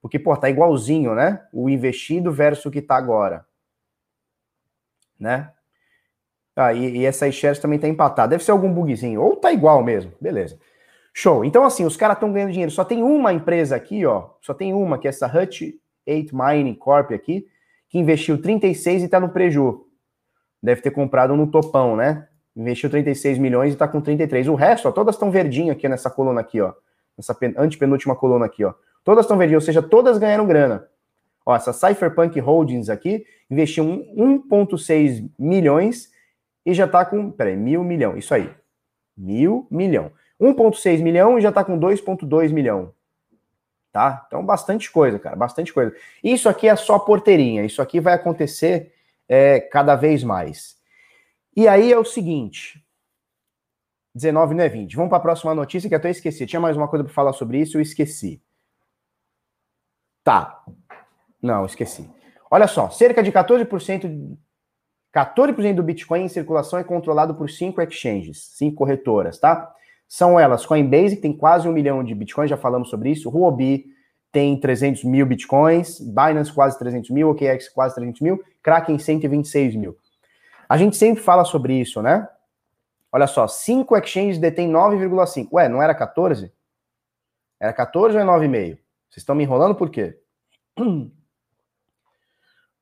[0.00, 1.44] porque, pô, tá igualzinho, né?
[1.52, 3.44] O investido versus o que tá agora.
[5.18, 5.50] Né?
[6.56, 8.30] Ah, e, e essa shares também tá empatada.
[8.30, 9.22] Deve ser algum bugzinho.
[9.22, 10.12] Ou tá igual mesmo.
[10.20, 10.58] Beleza.
[11.12, 11.44] Show.
[11.44, 12.70] Então, assim, os caras estão ganhando dinheiro.
[12.70, 14.30] Só tem uma empresa aqui, ó.
[14.40, 17.46] Só tem uma, que é essa Hut 8 Mining Corp aqui,
[17.88, 19.86] que investiu 36 e tá no preju.
[20.62, 22.26] Deve ter comprado no topão, né?
[22.54, 24.48] Investiu 36 milhões e tá com 33.
[24.48, 26.72] O resto, ó, todas estão verdinho aqui nessa coluna aqui, ó.
[27.16, 28.74] Nessa antepenúltima coluna aqui, ó.
[29.04, 30.86] Todas estão verdinhas, ou seja, todas ganharam grana.
[31.46, 36.09] Ó, essa Cypherpunk Holdings aqui investiu 1,6 milhões
[36.70, 37.30] e já tá com.
[37.30, 38.16] Peraí, mil milhão.
[38.16, 38.54] Isso aí.
[39.16, 40.12] Mil milhão.
[40.40, 42.94] 1,6 milhão e já tá com 2,2 milhão.
[43.92, 44.24] Tá?
[44.26, 45.94] Então, bastante coisa, cara, bastante coisa.
[46.22, 48.94] Isso aqui é só porteirinha, isso aqui vai acontecer
[49.28, 50.78] é, cada vez mais.
[51.56, 52.82] E aí é o seguinte:
[54.14, 54.94] 19 não é 20.
[54.94, 56.46] Vamos para a próxima notícia que até esqueci.
[56.46, 58.40] Tinha mais uma coisa para falar sobre isso, eu esqueci.
[60.22, 60.64] Tá.
[61.42, 62.08] Não, esqueci.
[62.50, 64.36] Olha só, cerca de 14%,
[65.14, 69.72] 14% do Bitcoin em circulação é controlado por cinco exchanges, cinco corretoras, tá?
[70.08, 73.86] São elas Coinbase, que tem quase um milhão de Bitcoins, já falamos sobre isso, Huobi
[74.32, 79.96] tem 300 mil Bitcoins, Binance quase 300 mil, OKX quase 300 mil, Kraken 126 mil.
[80.68, 82.28] A gente sempre fala sobre isso, né?
[83.12, 85.48] Olha só, cinco exchanges detêm 9,5.
[85.52, 86.52] Ué, não era 14?
[87.58, 88.78] Era 14 ou é 9,5?
[89.10, 90.16] Vocês estão me enrolando por quê?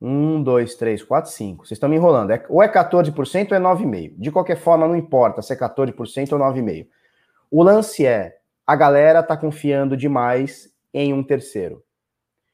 [0.00, 1.66] Um, dois, três, quatro, cinco.
[1.66, 2.30] Vocês estão me enrolando.
[2.30, 4.14] É, ou é 14% ou é 9,5%.
[4.16, 6.87] De qualquer forma, não importa se é 14% ou 9,5%.
[7.50, 11.82] O lance é, a galera tá confiando demais em um terceiro.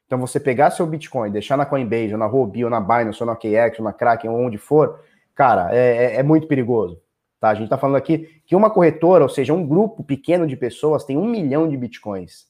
[0.06, 3.26] Então, você pegar seu Bitcoin, deixar na Coinbase, ou na Huobi, ou na Binance, ou
[3.26, 5.00] na KX, ou na Kraken, ou onde for,
[5.34, 7.00] cara, é, é, é muito perigoso.
[7.40, 7.50] Tá?
[7.50, 11.04] A gente está falando aqui que uma corretora, ou seja, um grupo pequeno de pessoas
[11.04, 12.46] tem um milhão de Bitcoins,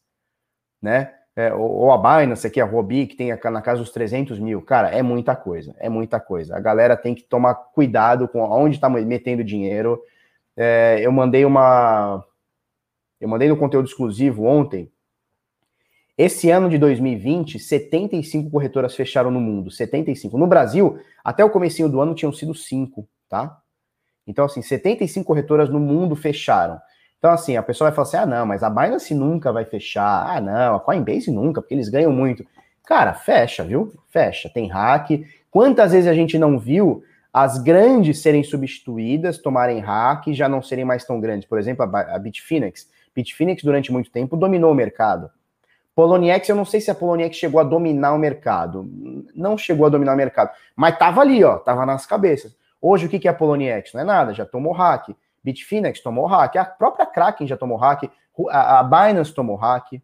[0.81, 1.15] né?
[1.37, 4.63] É, ou a Binance aqui, a Huobi, que tem na casa dos 300 mil.
[4.63, 6.57] Cara, é muita coisa, é muita coisa.
[6.57, 10.01] A galera tem que tomar cuidado com onde está metendo dinheiro.
[10.57, 12.25] É, eu mandei uma
[13.21, 14.93] eu mandei no conteúdo exclusivo ontem.
[16.17, 19.71] Esse ano de 2020, 75 corretoras fecharam no mundo.
[19.71, 20.39] 75.
[20.39, 23.61] No Brasil, até o comecinho do ano tinham sido 5, tá?
[24.27, 26.79] Então, assim, 75 corretoras no mundo fecharam.
[27.25, 30.27] Então, assim, a pessoa vai falar assim: ah, não, mas a Binance nunca vai fechar.
[30.29, 32.45] Ah, não, a Coinbase nunca, porque eles ganham muito.
[32.85, 33.95] Cara, fecha, viu?
[34.11, 34.51] Fecha.
[34.51, 35.09] Tem hack.
[35.51, 40.61] Quantas vezes a gente não viu as grandes serem substituídas, tomarem hack e já não
[40.61, 41.49] serem mais tão grandes?
[41.49, 42.91] Por exemplo, a Bitfinex.
[43.17, 45.31] Bitfinex, durante muito tempo, dominou o mercado.
[45.95, 48.87] Poloniex, eu não sei se a Poloniex chegou a dominar o mercado.
[49.35, 50.51] Não chegou a dominar o mercado.
[50.77, 52.55] Mas tava ali, ó, tava nas cabeças.
[52.83, 53.95] Hoje, o que é a Poloniex?
[53.95, 55.09] Não é nada, já tomou hack.
[55.45, 56.57] Bitfinex tomou hack.
[56.57, 58.11] A própria Kraken já tomou hack.
[58.49, 60.01] A, Binance tomou hack.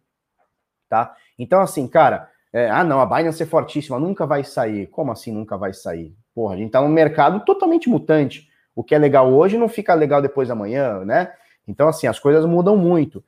[0.87, 1.15] Tá?
[1.39, 4.87] Então, assim, cara, é, ah, não, a Binance é fortíssima, nunca vai sair.
[4.87, 6.15] Como assim nunca vai sair?
[6.35, 8.47] Porra, a gente tá num mercado totalmente mutante.
[8.75, 11.33] O que é legal hoje não fica legal depois da manhã, né?
[11.67, 13.23] Então, assim, as coisas mudam muito.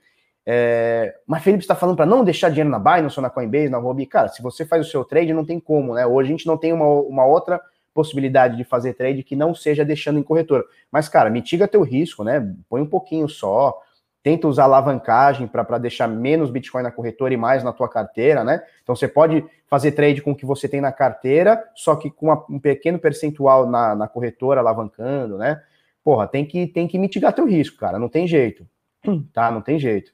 [0.45, 1.15] É...
[1.25, 4.05] Mas Felipe está falando para não deixar dinheiro na Binance ou na Coinbase, na Huobi.
[4.05, 6.05] Cara, se você faz o seu trade, não tem como, né?
[6.05, 7.61] Hoje a gente não tem uma, uma outra
[7.93, 10.63] possibilidade de fazer trade que não seja deixando em corretora.
[10.91, 12.55] Mas, cara, mitiga teu risco, né?
[12.67, 13.79] Põe um pouquinho só.
[14.21, 18.63] Tenta usar alavancagem para deixar menos Bitcoin na corretora e mais na tua carteira, né?
[18.81, 22.27] Então você pode fazer trade com o que você tem na carteira, só que com
[22.27, 25.61] uma, um pequeno percentual na, na corretora alavancando, né?
[26.03, 27.99] Porra, tem que, tem que mitigar teu risco, cara.
[27.99, 28.67] Não tem jeito.
[29.33, 29.51] Tá?
[29.51, 30.13] Não tem jeito.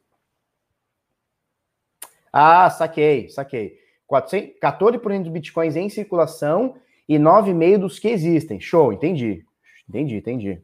[2.34, 3.78] Ah, saquei, saquei.
[4.08, 6.76] 400, 14% dos bitcoins em circulação
[7.10, 8.62] e 9,5% dos que existem.
[8.62, 9.44] Show, entendi.
[9.90, 10.62] Entendi, entendi.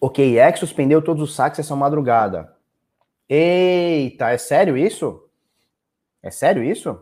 [0.00, 2.56] Ok, X suspendeu todos os saques essa madrugada.
[3.28, 5.28] Eita, é sério isso?
[6.20, 7.00] É sério isso?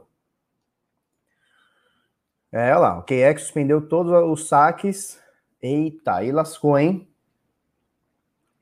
[2.53, 5.21] É, olha lá, o KX suspendeu todos os saques.
[5.63, 7.09] Eita, aí lascou, hein?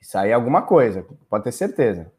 [0.00, 2.12] Isso aí é alguma coisa, pode ter certeza.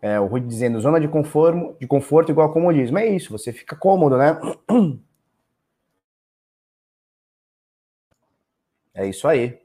[0.00, 2.98] É, o Rui dizendo, zona de conforto, de conforto igual a comodismo.
[2.98, 4.38] É isso, você fica cômodo, né?
[8.94, 9.58] É isso aí.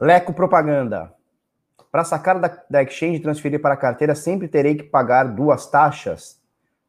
[0.00, 1.12] Leco Propaganda.
[1.90, 5.70] Para sacar da, da exchange e transferir para a carteira, sempre terei que pagar duas
[5.70, 6.40] taxas?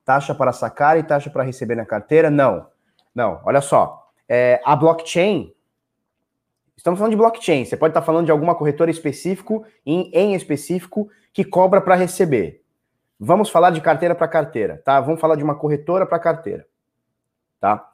[0.05, 2.29] Taxa para sacar e taxa para receber na carteira?
[2.29, 2.72] Não.
[3.13, 4.07] Não, olha só.
[4.27, 5.53] É, a blockchain,
[6.75, 11.09] estamos falando de blockchain, você pode estar falando de alguma corretora específico, em, em específico,
[11.31, 12.63] que cobra para receber.
[13.19, 14.99] Vamos falar de carteira para carteira, tá?
[14.99, 16.67] Vamos falar de uma corretora para carteira,
[17.59, 17.89] tá?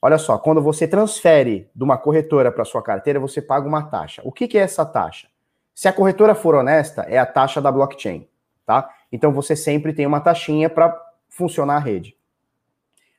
[0.00, 4.20] Olha só, quando você transfere de uma corretora para sua carteira, você paga uma taxa.
[4.24, 5.28] O que, que é essa taxa?
[5.74, 8.28] Se a corretora for honesta, é a taxa da blockchain,
[8.66, 8.90] tá?
[9.12, 10.98] Então você sempre tem uma taxinha para
[11.28, 12.16] funcionar a rede.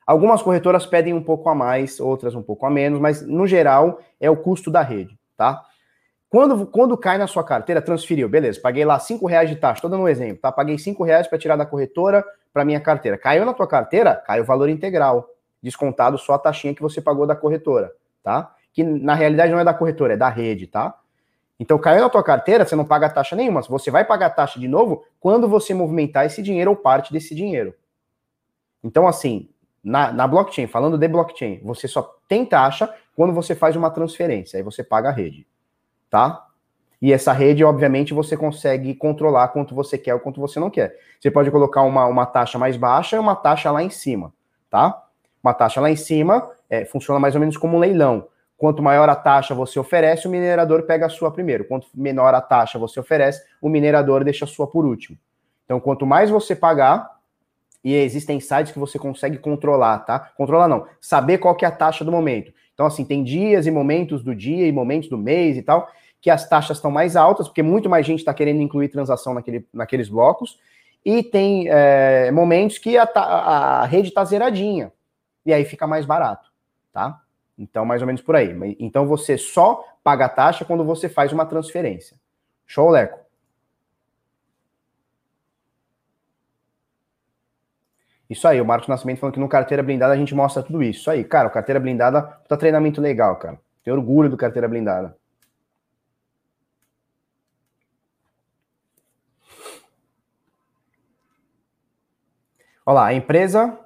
[0.06, 4.00] Algumas corretoras pedem um pouco a mais, outras um pouco a menos, mas no geral
[4.20, 5.64] é o custo da rede, tá?
[6.30, 9.90] Quando, quando cai na sua carteira, transferiu, beleza, paguei lá 5 reais de taxa, estou
[9.90, 10.52] dando um exemplo, tá?
[10.52, 13.18] Paguei 5 reais para tirar da corretora para minha carteira.
[13.18, 15.30] Caiu na tua carteira, cai o valor integral
[15.62, 18.54] descontado só a taxinha que você pagou da corretora, tá?
[18.74, 20.96] Que na realidade não é da corretora, é da rede, tá?
[21.60, 24.68] Então caiu na tua carteira, você não paga taxa nenhuma, você vai pagar taxa de
[24.68, 27.74] novo quando você movimentar esse dinheiro ou parte desse dinheiro.
[28.84, 29.50] Então, assim,
[29.84, 34.58] na, na blockchain, falando de blockchain, você só tem taxa quando você faz uma transferência,
[34.58, 35.46] aí você paga a rede,
[36.10, 36.48] tá?
[37.02, 40.98] E essa rede, obviamente, você consegue controlar quanto você quer ou quanto você não quer.
[41.20, 44.34] Você pode colocar uma, uma taxa mais baixa e uma taxa lá em cima,
[44.70, 45.04] tá?
[45.44, 48.30] uma taxa lá em cima, é, funciona mais ou menos como um leilão.
[48.58, 51.66] Quanto maior a taxa você oferece, o minerador pega a sua primeiro.
[51.66, 55.18] Quanto menor a taxa você oferece, o minerador deixa a sua por último.
[55.66, 57.13] Então, quanto mais você pagar,
[57.84, 60.20] e existem sites que você consegue controlar, tá?
[60.38, 62.54] Controlar não, saber qual que é a taxa do momento.
[62.74, 65.90] Então, assim, tem dias e momentos do dia e momentos do mês e tal,
[66.22, 69.68] que as taxas estão mais altas, porque muito mais gente está querendo incluir transação naquele,
[69.74, 70.58] naqueles blocos,
[71.06, 74.92] e tem é, momentos que a, a rede está zeradinha
[75.46, 76.50] e aí fica mais barato,
[76.94, 77.20] tá?
[77.60, 78.56] Então, mais ou menos por aí.
[78.80, 82.18] Então, você só paga a taxa quando você faz uma transferência.
[82.66, 83.23] Show, Leco?
[88.34, 91.02] Isso aí, o Marcos Nascimento falando que no Carteira Blindada a gente mostra tudo isso.
[91.02, 93.60] Isso aí, cara, o Carteira Blindada tá treinamento legal, cara.
[93.84, 95.16] Tenho orgulho do Carteira Blindada.
[102.84, 103.80] Olha lá, a empresa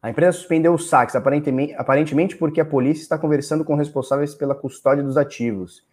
[0.00, 4.54] a empresa suspendeu os saques, aparentemente, aparentemente porque a polícia está conversando com responsáveis pela
[4.54, 5.84] custódia dos ativos.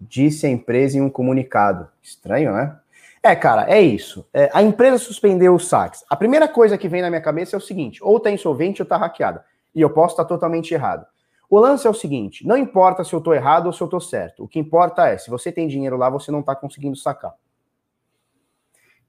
[0.00, 1.88] Disse a empresa em um comunicado.
[2.02, 2.76] Estranho, né?
[3.26, 4.28] É, cara, é isso.
[4.34, 6.04] É, a empresa suspendeu os saques.
[6.10, 8.86] A primeira coisa que vem na minha cabeça é o seguinte: ou tá insolvente ou
[8.86, 9.42] tá hackeada.
[9.74, 11.06] E eu posso estar totalmente errado.
[11.48, 13.98] O lance é o seguinte: não importa se eu tô errado ou se eu tô
[13.98, 14.44] certo.
[14.44, 17.32] O que importa é, se você tem dinheiro lá, você não tá conseguindo sacar.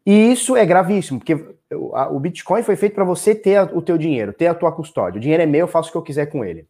[0.05, 4.31] E isso é gravíssimo, porque o Bitcoin foi feito para você ter o teu dinheiro,
[4.31, 5.17] ter a tua custódia.
[5.17, 6.69] O dinheiro é meu, eu faço o que eu quiser com ele.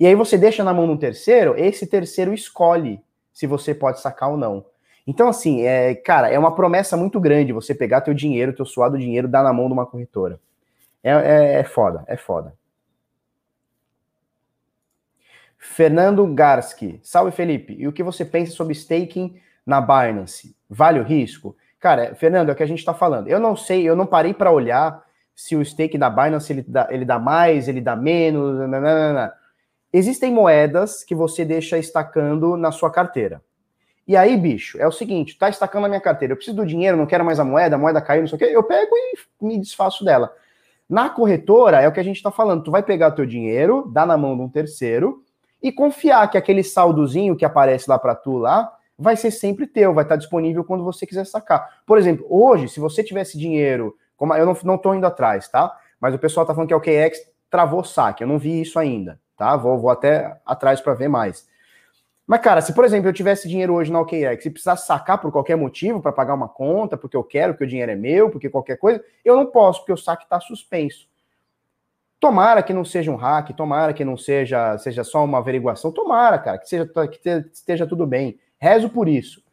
[0.00, 3.02] E aí você deixa na mão de um terceiro, esse terceiro escolhe
[3.34, 4.64] se você pode sacar ou não.
[5.06, 8.98] Então, assim, é, cara, é uma promessa muito grande você pegar teu dinheiro, teu suado
[8.98, 10.40] dinheiro, dar na mão de uma corretora.
[11.02, 12.54] É, é, é foda, é foda.
[15.58, 17.00] Fernando Garski.
[17.02, 17.74] Salve, Felipe.
[17.78, 20.54] E o que você pensa sobre staking na Binance?
[20.68, 21.56] Vale o risco?
[21.80, 23.28] Cara, Fernando, é o que a gente está falando.
[23.28, 25.02] Eu não sei, eu não parei para olhar
[25.34, 28.58] se o stake da Binance ele dá, ele dá mais, ele dá menos.
[28.58, 29.32] Nananana.
[29.92, 33.42] Existem moedas que você deixa estacando na sua carteira.
[34.06, 36.96] E aí, bicho, é o seguinte: tá estacando na minha carteira, eu preciso do dinheiro,
[36.96, 39.44] não quero mais a moeda, a moeda caiu, não sei o quê, eu pego e
[39.44, 40.32] me desfaço dela.
[40.88, 43.90] Na corretora, é o que a gente está falando: tu vai pegar o teu dinheiro,
[43.92, 45.22] dar na mão de um terceiro
[45.62, 49.94] e confiar que aquele saldozinho que aparece lá para tu lá vai ser sempre teu,
[49.94, 51.80] vai estar disponível quando você quiser sacar.
[51.86, 55.74] Por exemplo, hoje, se você tivesse dinheiro, como eu não, não tô indo atrás, tá?
[55.98, 57.18] Mas o pessoal tá falando que a OKX
[57.50, 59.56] travou saque, eu não vi isso ainda, tá?
[59.56, 61.48] Vou, vou até atrás para ver mais.
[62.26, 65.30] Mas, cara, se, por exemplo, eu tivesse dinheiro hoje na OKX e precisasse sacar por
[65.30, 68.48] qualquer motivo, para pagar uma conta, porque eu quero, porque o dinheiro é meu, porque
[68.48, 71.06] qualquer coisa, eu não posso, porque o saque está suspenso.
[72.18, 76.38] Tomara que não seja um hack, tomara que não seja, seja só uma averiguação, tomara,
[76.38, 78.38] cara, que, seja, que esteja tudo bem.
[78.58, 79.44] Rezo por isso.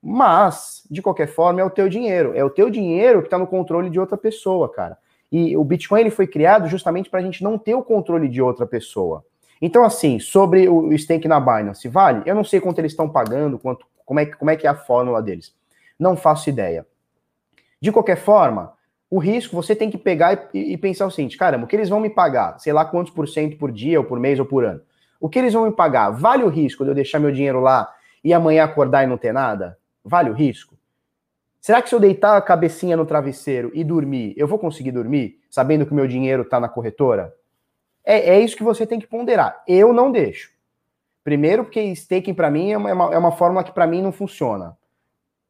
[0.00, 2.32] Mas, de qualquer forma, é o teu dinheiro.
[2.34, 4.96] É o teu dinheiro que está no controle de outra pessoa, cara.
[5.30, 8.40] E o Bitcoin ele foi criado justamente para a gente não ter o controle de
[8.40, 9.24] outra pessoa.
[9.66, 12.22] Então, assim, sobre o stake na Binance, vale?
[12.26, 14.74] Eu não sei quanto eles estão pagando, quanto, como, é, como é que é a
[14.74, 15.54] fórmula deles.
[15.98, 16.86] Não faço ideia.
[17.80, 18.74] De qualquer forma,
[19.08, 21.88] o risco você tem que pegar e, e pensar o seguinte: caramba, o que eles
[21.88, 22.58] vão me pagar?
[22.58, 24.82] Sei lá quantos por cento por dia, ou por mês, ou por ano.
[25.18, 26.10] O que eles vão me pagar?
[26.10, 27.90] Vale o risco de eu deixar meu dinheiro lá
[28.22, 29.78] e amanhã acordar e não ter nada?
[30.04, 30.76] Vale o risco?
[31.58, 35.38] Será que se eu deitar a cabecinha no travesseiro e dormir, eu vou conseguir dormir,
[35.48, 37.34] sabendo que o meu dinheiro está na corretora?
[38.04, 39.62] É, é isso que você tem que ponderar.
[39.66, 40.52] Eu não deixo.
[41.22, 44.76] Primeiro, porque staking para mim é uma, é uma fórmula que para mim não funciona.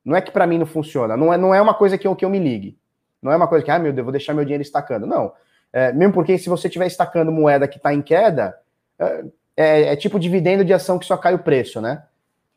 [0.04, 2.14] Não é que para mim não funciona, não é, não é uma coisa que eu,
[2.14, 2.78] que eu me ligue.
[3.22, 5.06] Não é uma coisa que, ah, meu Deus, vou deixar meu dinheiro estacando.
[5.06, 5.32] Não.
[5.72, 8.56] É, mesmo porque se você estiver estacando moeda que está em queda,
[8.98, 9.24] é,
[9.56, 12.04] é, é, tipo dividendo de ação que só cai o preço, né?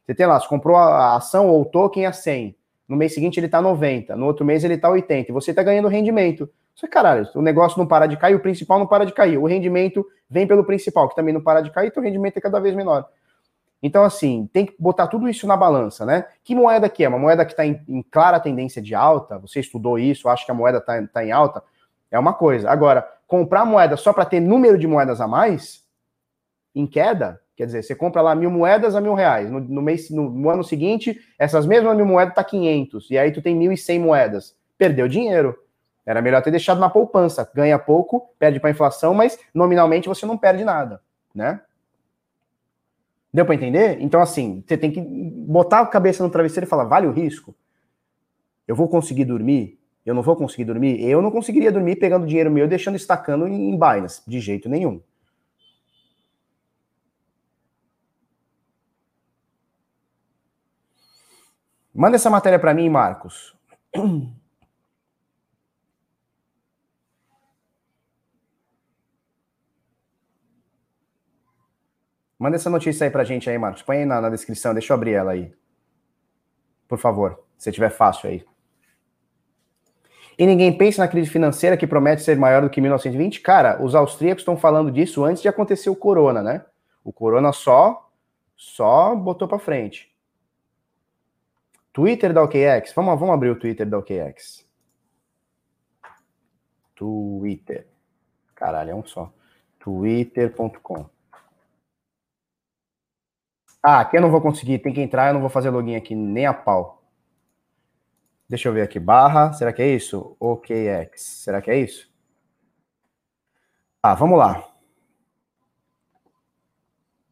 [0.06, 2.56] Você tem lá, você comprou a ação ou o token a 100.
[2.88, 5.64] No mês seguinte ele está 90, no outro mês ele está 80, e você está
[5.64, 6.50] ganhando rendimento.
[6.78, 9.36] Você, caralho, o negócio não para de cair, o principal não para de cair.
[9.40, 12.40] O rendimento vem pelo principal, que também não para de cair, então o rendimento é
[12.40, 13.10] cada vez menor.
[13.82, 16.28] Então, assim, tem que botar tudo isso na balança, né?
[16.44, 17.10] Que moeda que é?
[17.10, 20.52] Uma moeda que está em, em, clara tendência de alta, você estudou isso, acha que
[20.52, 21.64] a moeda está tá em alta,
[22.12, 22.70] é uma coisa.
[22.70, 25.84] Agora, comprar moeda só para ter número de moedas a mais,
[26.76, 29.50] em queda, quer dizer, você compra lá mil moedas a mil reais.
[29.50, 33.32] No, no mês, no, no, ano seguinte, essas mesmas mil moedas tá 500, e aí
[33.32, 34.56] tu tem mil e cem moedas.
[34.78, 35.58] Perdeu dinheiro.
[36.08, 37.52] Era melhor ter deixado na poupança.
[37.54, 41.02] Ganha pouco, perde para inflação, mas nominalmente você não perde nada,
[41.36, 41.60] né?
[43.34, 43.98] Deu para entender?
[44.00, 47.54] Então, assim, você tem que botar a cabeça no travesseiro e falar: vale o risco?
[48.66, 49.78] Eu vou conseguir dormir?
[50.06, 51.04] Eu não vou conseguir dormir?
[51.04, 55.02] Eu não conseguiria dormir pegando dinheiro meu e deixando estacando em Binance, de jeito nenhum.
[61.94, 63.54] Manda essa matéria para mim, Marcos.
[72.38, 73.82] Manda essa notícia aí pra gente aí, Marcos.
[73.82, 75.52] Põe aí na, na descrição, deixa eu abrir ela aí.
[76.88, 78.46] Por favor, se tiver fácil aí.
[80.38, 83.42] E ninguém pensa na crise financeira que promete ser maior do que 1920?
[83.42, 86.64] Cara, os austríacos estão falando disso antes de acontecer o corona, né?
[87.04, 88.08] O corona só
[88.56, 90.12] só botou para frente.
[91.94, 92.94] Twitter da OKX.
[92.96, 94.68] Vamos, vamos abrir o Twitter da OKX.
[96.96, 97.88] Twitter.
[98.56, 99.32] Caralho, é um só.
[99.80, 101.10] Twitter.com.
[103.82, 106.16] Ah, aqui eu não vou conseguir, tem que entrar, eu não vou fazer login aqui
[106.16, 107.04] nem a pau.
[108.50, 110.36] Deixa eu ver aqui, barra, será que é isso?
[110.40, 112.12] OKX, será que é isso?
[114.02, 114.66] Ah, vamos lá.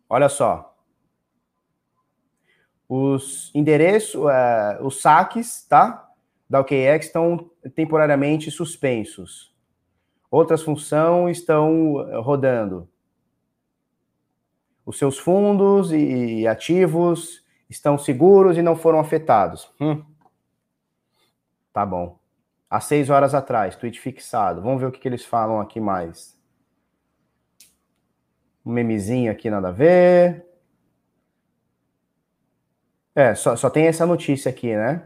[0.10, 0.76] Olha só.
[2.88, 6.10] Os endereços, uh, os saques, tá?
[6.50, 9.54] Da OKX estão temporariamente suspensos.
[10.30, 12.90] Outras funções estão rodando
[14.86, 19.70] os seus fundos e ativos estão seguros e não foram afetados.
[19.82, 20.04] Hum.
[21.74, 22.18] Tá bom.
[22.70, 24.62] Há seis horas atrás, tweet fixado.
[24.62, 26.38] Vamos ver o que, que eles falam aqui mais.
[28.66, 30.46] Um memezinho aqui, nada a ver.
[33.14, 35.04] É, só, só tem essa notícia aqui, né?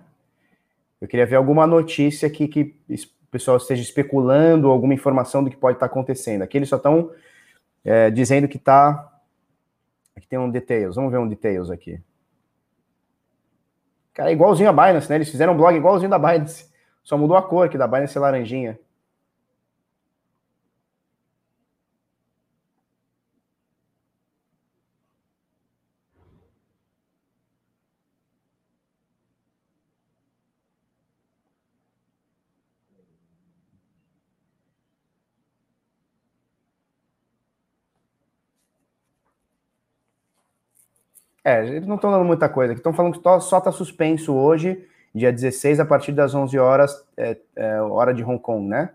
[0.99, 5.57] Eu queria ver alguma notícia aqui que o pessoal esteja especulando alguma informação do que
[5.57, 6.41] pode estar acontecendo.
[6.41, 7.11] Aqui eles só estão
[7.83, 9.08] é, dizendo que está
[10.19, 10.95] Aqui tem um details.
[10.95, 11.99] Vamos ver um details aqui.
[14.13, 15.15] Cara, é igualzinho a Binance, né?
[15.15, 16.69] Eles fizeram um blog igualzinho da Binance.
[17.01, 18.77] Só mudou a cor aqui da Binance é laranjinha.
[41.43, 42.73] É, eles não estão dando muita coisa.
[42.73, 47.37] Estão falando que só está suspenso hoje, dia 16, a partir das 11 horas, é,
[47.55, 48.91] é, hora de Hong Kong, né?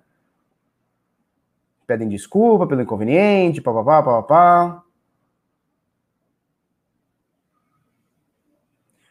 [1.86, 4.82] Pedem desculpa pelo inconveniente, papapá, papapá.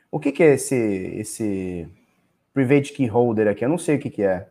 [0.09, 1.89] O que, que é esse, esse
[2.53, 3.65] private key holder aqui?
[3.65, 4.47] Eu não sei o que, que é.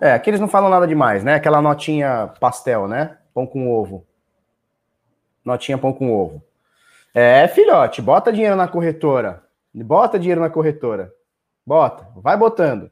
[0.00, 1.34] É, aqui eles não falam nada demais, né?
[1.34, 3.18] Aquela notinha pastel, né?
[3.38, 4.04] Pão com ovo.
[5.44, 6.42] Notinha pão com ovo.
[7.14, 9.46] É, filhote, bota dinheiro na corretora.
[9.72, 11.14] Bota dinheiro na corretora.
[11.64, 12.90] Bota, vai botando.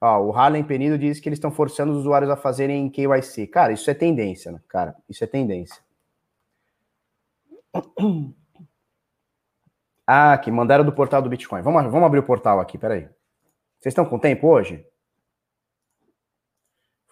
[0.00, 3.46] Ó, o Harlem Penido diz que eles estão forçando os usuários a fazerem KYC.
[3.46, 4.60] Cara, isso é tendência, né?
[4.66, 5.80] Cara, isso é tendência.
[10.04, 11.62] Ah, que mandaram do portal do Bitcoin.
[11.62, 13.08] Vamos, vamos abrir o portal aqui, peraí.
[13.78, 14.84] Vocês estão com tempo hoje?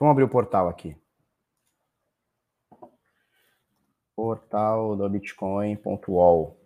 [0.00, 0.96] Vamos abrir o portal aqui.
[4.16, 6.56] Portal do Bitcoin.wall.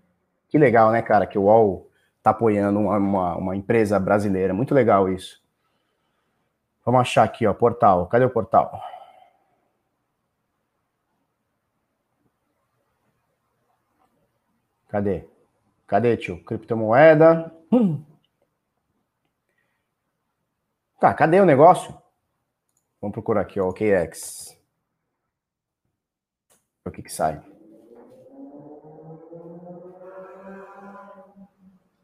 [0.49, 1.27] Que legal, né, cara?
[1.27, 1.91] Que o UOL
[2.23, 4.55] tá apoiando uma, uma, uma, empresa brasileira.
[4.55, 5.43] Muito legal isso.
[6.85, 8.07] Vamos achar aqui, ó, portal.
[8.07, 8.81] Cadê o portal?
[14.89, 15.29] Cadê?
[15.89, 16.43] Cadê, tio?
[16.45, 17.53] Criptomoeda.
[17.73, 18.01] Hum.
[21.01, 22.04] Tá, cadê o negócio?
[23.05, 24.59] Vamos procurar aqui, ó, OKX.
[26.87, 27.39] O que que sai?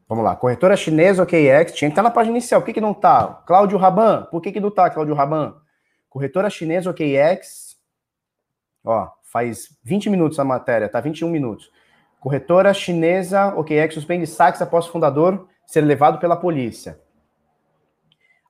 [0.07, 2.61] Vamos lá, corretora chinesa OKX, tinha que estar na página inicial.
[2.61, 3.43] Por que, que não está?
[3.47, 5.57] Cláudio Raban, por que, que não está, Cláudio Raban?
[6.11, 7.79] Corretora chinesa OKX,
[8.85, 11.01] ó, faz 20 minutos a matéria, tá?
[11.01, 11.71] 21 minutos.
[12.21, 17.01] Corretora chinesa OKX suspende saques após o fundador ser levado pela polícia.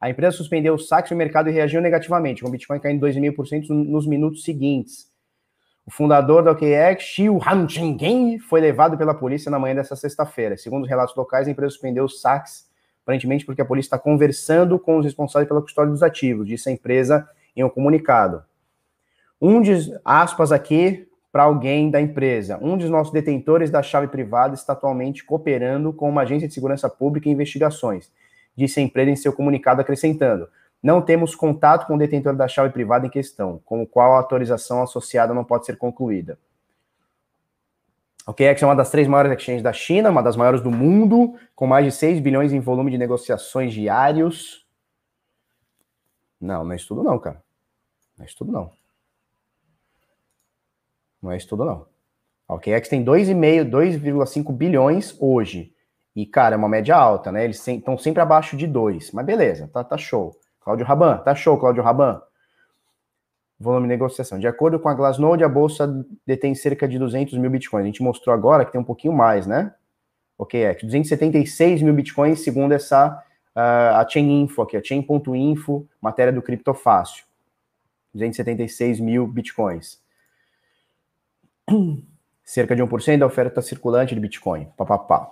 [0.00, 3.68] A empresa suspendeu o saque no mercado e reagiu negativamente, com o Bitcoin caindo 2,5%
[3.68, 5.10] nos minutos seguintes.
[5.86, 10.56] O fundador da OKEx, Xiu Hanchingen, foi levado pela polícia na manhã dessa sexta-feira.
[10.56, 12.66] Segundo os relatos locais, a empresa suspendeu os saques,
[13.02, 16.72] aparentemente porque a polícia está conversando com os responsáveis pela custódia dos ativos, disse a
[16.72, 18.42] empresa em um comunicado.
[19.38, 19.72] Um de
[20.02, 22.58] aspas aqui para alguém da empresa.
[22.62, 26.88] Um dos nossos detentores da chave privada está atualmente cooperando com uma agência de segurança
[26.88, 28.10] pública em investigações
[28.60, 30.48] disse a empresa em seu comunicado, acrescentando:
[30.82, 34.18] Não temos contato com o detentor da chave privada em questão, com o qual a
[34.18, 36.38] autorização associada não pode ser concluída.
[38.26, 41.34] O OKEx é uma das três maiores exchanges da China, uma das maiores do mundo,
[41.54, 44.66] com mais de 6 bilhões em volume de negociações diários.
[46.40, 47.42] Não, não é estudo não, cara.
[48.16, 48.70] Não é estudo não.
[51.20, 51.86] Não é estudo não.
[52.46, 55.74] A OKEx tem 2,5, 2,5 bilhões hoje.
[56.14, 57.44] E, cara, é uma média alta, né?
[57.44, 59.12] Eles estão sempre abaixo de 2.
[59.12, 60.36] Mas beleza, tá, tá show.
[60.60, 62.20] Cláudio Raban, tá show, Cláudio Raban.
[63.58, 64.38] Volume de negociação.
[64.38, 67.84] De acordo com a Glassnode, a bolsa detém cerca de 200 mil bitcoins.
[67.84, 69.74] A gente mostrou agora que tem um pouquinho mais, né?
[70.38, 73.22] Ok, é 276 mil bitcoins, segundo essa
[73.54, 77.24] uh, a Chain Info aqui, a Chain.info, matéria do Criptofácil.
[78.14, 80.00] 276 mil bitcoins.
[82.42, 84.66] Cerca de 1% da oferta circulante de Bitcoin.
[84.76, 85.30] Pá, pá, pá.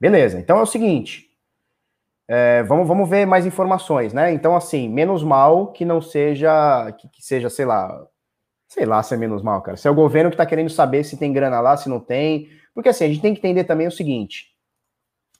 [0.00, 1.26] Beleza, então é o seguinte.
[2.28, 4.32] É, vamos, vamos ver mais informações, né?
[4.32, 8.04] Então, assim, menos mal que não seja, que, que, seja, sei lá,
[8.68, 9.76] sei lá se é menos mal, cara.
[9.76, 12.48] Se é o governo que tá querendo saber se tem grana lá, se não tem.
[12.74, 14.52] Porque assim, a gente tem que entender também o seguinte.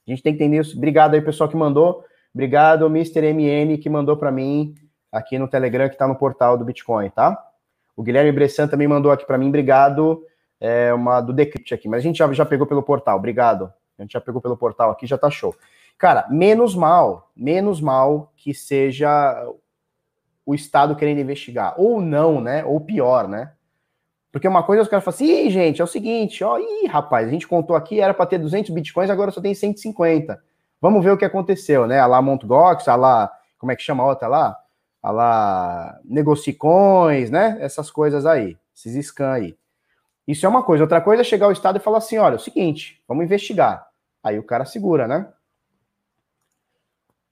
[0.06, 0.62] A gente tem que entender.
[0.76, 2.04] Obrigado aí, pessoal que mandou.
[2.32, 3.32] Obrigado, Mr.
[3.32, 4.74] MN, que mandou para mim
[5.10, 7.36] aqui no Telegram, que tá no portal do Bitcoin, tá?
[7.96, 9.48] O Guilherme Bressan também mandou aqui para mim.
[9.48, 10.22] Obrigado.
[10.60, 13.18] É uma do Decrypt aqui, mas a gente já, já pegou pelo portal.
[13.18, 13.72] Obrigado.
[13.98, 15.54] A gente já pegou pelo portal aqui, já tá show.
[15.98, 19.48] Cara, menos mal, menos mal que seja
[20.44, 21.74] o Estado querendo investigar.
[21.78, 22.64] Ou não, né?
[22.64, 23.52] Ou pior, né?
[24.30, 27.30] Porque uma coisa os caras falam assim, gente, é o seguinte, ó, ih, rapaz, a
[27.30, 30.38] gente contou aqui, era para ter 200 bitcoins, agora só tem 150.
[30.78, 31.98] Vamos ver o que aconteceu, né?
[31.98, 32.46] A lá Mt.
[32.46, 34.56] Gox, a lá, como é que chama a outra lá?
[35.02, 37.56] A lá Negocicões, né?
[37.60, 39.56] Essas coisas aí, esses scam aí.
[40.26, 40.84] Isso é uma coisa.
[40.84, 43.86] Outra coisa é chegar ao Estado e falar assim: olha, é o seguinte, vamos investigar.
[44.22, 45.28] Aí o cara segura, né?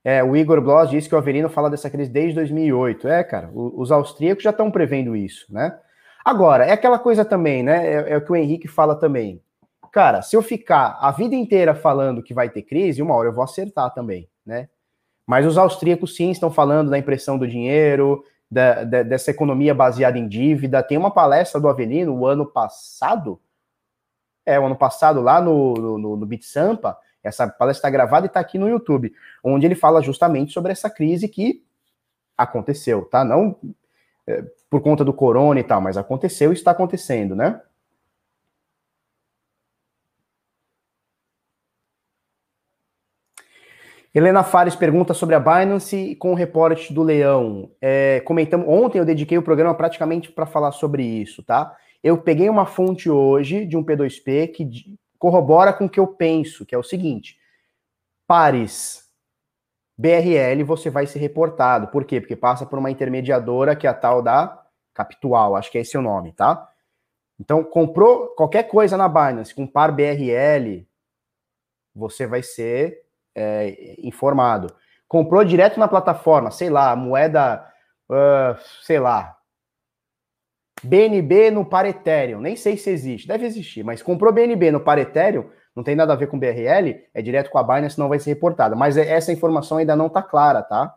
[0.04, 3.08] É, o Igor Bloss disse que o Averino fala dessa crise desde 2008.
[3.08, 5.78] É, cara, os austríacos já estão prevendo isso, né?
[6.24, 7.86] Agora, é aquela coisa também, né?
[7.86, 9.42] É, é, o que o Henrique fala também.
[9.90, 13.32] Cara, se eu ficar a vida inteira falando que vai ter crise, uma hora eu
[13.32, 14.68] vou acertar também, né?
[15.26, 20.18] Mas os austríacos sim estão falando da impressão do dinheiro, da, da, dessa economia baseada
[20.18, 20.82] em dívida.
[20.82, 23.40] Tem uma palestra do Avelino o ano passado,
[24.46, 28.28] é, o ano passado, lá no, no, no Bit Sampa, essa palestra está gravada e
[28.28, 31.64] está aqui no YouTube, onde ele fala justamente sobre essa crise que
[32.36, 33.24] aconteceu, tá?
[33.24, 33.56] Não
[34.26, 37.60] é, por conta do corona e tal, mas aconteceu e está acontecendo, né?
[44.14, 47.72] Helena Fares pergunta sobre a Binance com o reporte do Leão.
[47.80, 51.76] É, comentamos ontem, eu dediquei o programa praticamente para falar sobre isso, tá?
[52.00, 56.64] Eu peguei uma fonte hoje de um P2P que corrobora com o que eu penso,
[56.64, 57.40] que é o seguinte:
[58.24, 59.10] pares
[59.98, 61.88] BRL você vai ser reportado.
[61.88, 62.20] Por quê?
[62.20, 65.98] Porque passa por uma intermediadora que é a tal da Capital, acho que é esse
[65.98, 66.68] o nome, tá?
[67.40, 70.86] Então, comprou qualquer coisa na Binance com par BRL,
[71.92, 73.03] você vai ser
[73.34, 74.74] é, informado.
[75.08, 77.64] Comprou direto na plataforma, sei lá, moeda,
[78.08, 79.36] uh, sei lá,
[80.82, 84.98] BNB no par Ethereum, nem sei se existe, deve existir, mas comprou BNB no par
[84.98, 88.18] Ethereum, não tem nada a ver com BRL, é direto com a Binance, não vai
[88.18, 88.76] ser reportada.
[88.76, 90.94] Mas é, essa informação ainda não está clara, tá?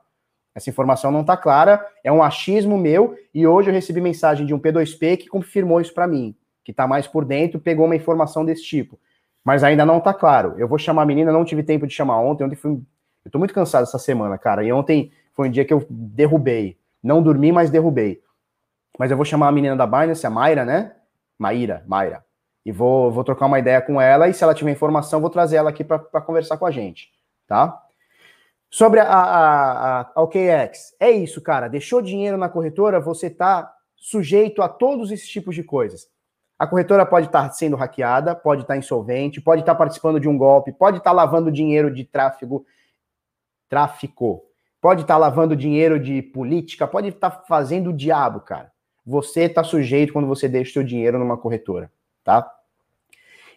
[0.54, 4.54] Essa informação não está clara, é um achismo meu, e hoje eu recebi mensagem de
[4.54, 8.44] um P2P que confirmou isso para mim, que está mais por dentro, pegou uma informação
[8.44, 9.00] desse tipo
[9.48, 10.56] mas ainda não tá claro.
[10.58, 12.82] Eu vou chamar a menina, não tive tempo de chamar ontem, ontem fui,
[13.24, 16.78] eu tô muito cansado essa semana, cara, e ontem foi um dia que eu derrubei,
[17.02, 18.22] não dormi, mas derrubei.
[19.00, 20.98] Mas eu vou chamar a menina da Binance, a Mayra, né?
[21.40, 22.26] Maíra, Mayra.
[22.66, 25.56] E vou, vou trocar uma ideia com ela, e se ela tiver informação, vou trazer
[25.56, 27.10] ela aqui para conversar com a gente,
[27.48, 27.82] tá?
[28.70, 31.70] Sobre a, a, a, OKX, é isso, cara.
[31.70, 36.10] Deixou dinheiro na corretora, você está sujeito a todos esses tipos de coisas.
[36.58, 40.20] A corretora pode estar tá sendo hackeada, pode estar tá insolvente, pode estar tá participando
[40.20, 42.66] de um golpe, pode estar lavando dinheiro de tráfego,
[43.70, 44.44] tráfico,
[44.82, 48.72] pode estar lavando dinheiro de política, pode estar fazendo o diabo, cara.
[49.06, 51.92] Você está sujeito quando você deixa o seu dinheiro numa corretora,
[52.24, 52.52] tá?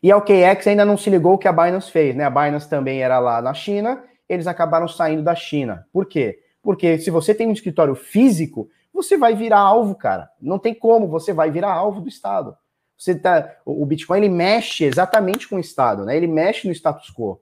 [0.02, 2.24] E a OKX ainda não se ligou o que a Binance fez, né?
[2.24, 5.84] A Binance também era lá na China eles acabaram saindo da China.
[5.92, 6.38] Por quê?
[6.62, 10.30] Porque se você tem um escritório físico, você vai virar alvo, cara.
[10.40, 12.56] Não tem como, você vai virar alvo do Estado.
[13.00, 16.14] Você tá, o Bitcoin ele mexe exatamente com o Estado, né?
[16.14, 17.40] Ele mexe no status quo.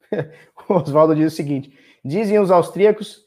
[0.68, 3.24] o Oswaldo diz o seguinte: dizem os austríacos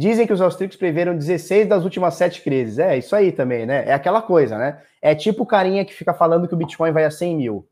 [0.00, 2.78] Dizem que os austríacos preveram 16 das últimas sete crises.
[2.78, 3.84] É, isso aí também, né?
[3.86, 4.82] É aquela coisa, né?
[5.02, 7.68] É tipo o carinha que fica falando que o Bitcoin vai a 100 mil.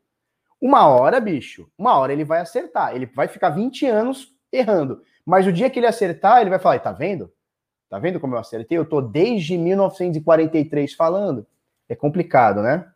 [0.61, 2.95] Uma hora, bicho, uma hora ele vai acertar.
[2.95, 5.01] Ele vai ficar 20 anos errando.
[5.25, 7.31] Mas o dia que ele acertar, ele vai falar: tá vendo?
[7.89, 8.77] Tá vendo como eu acertei?
[8.77, 11.45] Eu tô desde 1943 falando.
[11.87, 12.87] É complicado, né?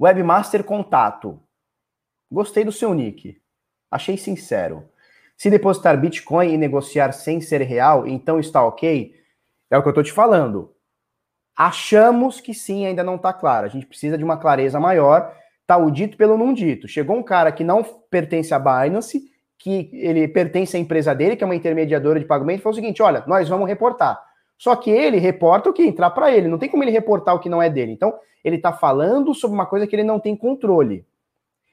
[0.00, 1.40] Webmaster Contato.
[2.30, 3.40] Gostei do seu nick.
[3.90, 4.88] Achei sincero.
[5.36, 9.14] Se depositar Bitcoin e negociar sem ser real, então está ok?
[9.70, 10.74] É o que eu estou te falando.
[11.54, 13.66] Achamos que sim, ainda não está claro.
[13.66, 15.34] A gente precisa de uma clareza maior.
[15.66, 16.88] Tá o dito pelo não dito.
[16.88, 21.42] Chegou um cara que não pertence à Binance, que ele pertence à empresa dele, que
[21.42, 24.22] é uma intermediadora de pagamento, falou o seguinte: olha, nós vamos reportar.
[24.58, 26.48] Só que ele reporta o que entrar para ele.
[26.48, 27.92] Não tem como ele reportar o que não é dele.
[27.92, 31.06] Então, ele está falando sobre uma coisa que ele não tem controle.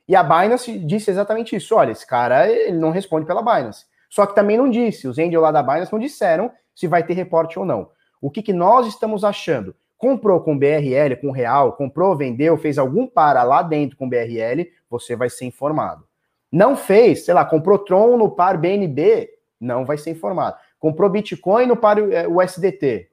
[0.08, 1.76] E a Binance disse exatamente isso.
[1.76, 3.86] Olha, esse cara ele não responde pela Binance.
[4.10, 7.14] Só que também não disse, os angels lá da Binance não disseram se vai ter
[7.14, 7.90] reporte ou não.
[8.22, 9.76] O que, que nós estamos achando?
[9.98, 15.16] Comprou com BRL, com real, comprou, vendeu, fez algum para lá dentro com BRL, você
[15.16, 16.06] vai ser informado.
[16.54, 19.30] Não fez, sei lá, comprou Tron no par BNB,
[19.60, 20.56] não vai ser informado.
[20.80, 23.08] Comprou Bitcoin no par USDT, é,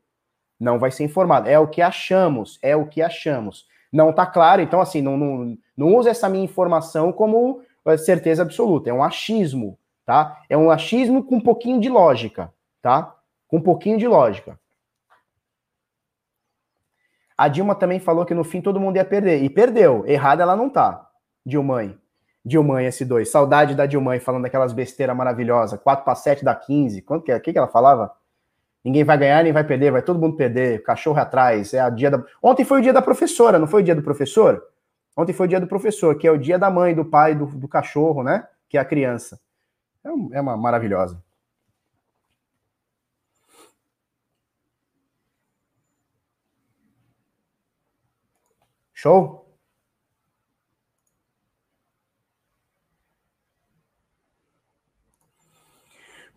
[0.61, 1.49] não vai ser informado.
[1.49, 4.62] É o que achamos, é o que achamos não está claro.
[4.62, 8.91] Então, assim, não, não, não use essa minha informação como eh, certeza absoluta.
[8.91, 10.41] É um achismo, tá?
[10.49, 13.16] É um achismo com um pouquinho de lógica, tá?
[13.49, 14.59] Com um pouquinho de lógica.
[17.36, 19.43] A Dilma também falou que no fim todo mundo ia perder.
[19.43, 20.07] E perdeu.
[20.07, 21.09] Errada ela não tá.
[21.45, 21.99] Dilmãe.
[22.45, 23.26] Dilmãe S2.
[23.26, 25.78] Saudade da Dilmãe falando aquelas besteiras maravilhosas.
[25.80, 27.03] 4 para 7 da 15.
[27.03, 27.36] Quanto que é?
[27.36, 28.12] O que, que ela falava?
[28.84, 30.82] Ninguém vai ganhar, nem vai perder, vai todo mundo perder.
[30.82, 31.74] Cachorro atrás.
[31.74, 32.24] É a dia da...
[32.43, 34.62] Ontem foi o dia da professora, não foi o dia do professor?
[35.16, 37.47] Ontem foi o dia do professor, que é o dia da mãe, do pai, do,
[37.47, 38.47] do cachorro, né?
[38.68, 39.38] Que é a criança.
[40.05, 41.22] É, é uma maravilhosa.
[48.95, 49.49] Show?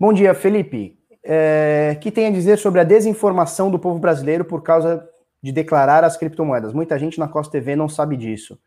[0.04, 4.62] Bom dia, Felipe é, que tem a dizer sobre a desinformação do povo brasileiro por
[4.62, 5.08] causa
[5.41, 6.74] de declarar as criptomoedas.
[6.74, 8.60] Muita gente na Costa TV não sabe disso.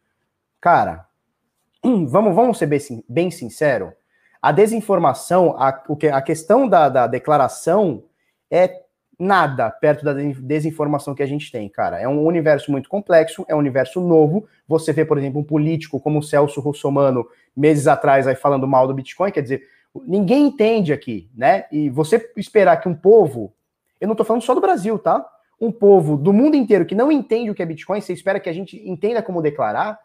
[0.59, 1.07] Cara,
[2.09, 3.93] vamos, vamos ser bem, bem sincero.
[4.41, 8.05] A desinformação, a, o que, a questão da, da declaração
[8.51, 8.85] é
[9.19, 12.01] nada perto da desinformação que a gente tem, cara.
[12.01, 14.49] É um universo muito complexo, é um universo novo.
[14.67, 18.87] Você vê, por exemplo, um político como o Celso Russomano, meses atrás, aí falando mal
[18.87, 19.76] do Bitcoin, quer dizer,
[20.07, 21.67] Ninguém entende aqui, né?
[21.71, 23.55] E você esperar que um povo,
[24.01, 25.27] eu não estou falando só do Brasil, tá?
[25.61, 28.49] Um povo do mundo inteiro que não entende o que é Bitcoin, você espera que
[28.49, 29.99] a gente entenda como declarar,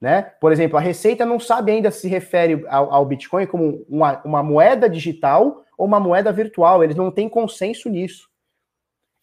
[0.00, 0.22] né?
[0.40, 4.42] Por exemplo, a Receita não sabe ainda se refere ao, ao Bitcoin como uma, uma
[4.42, 6.82] moeda digital ou uma moeda virtual.
[6.82, 8.28] Eles não têm consenso nisso.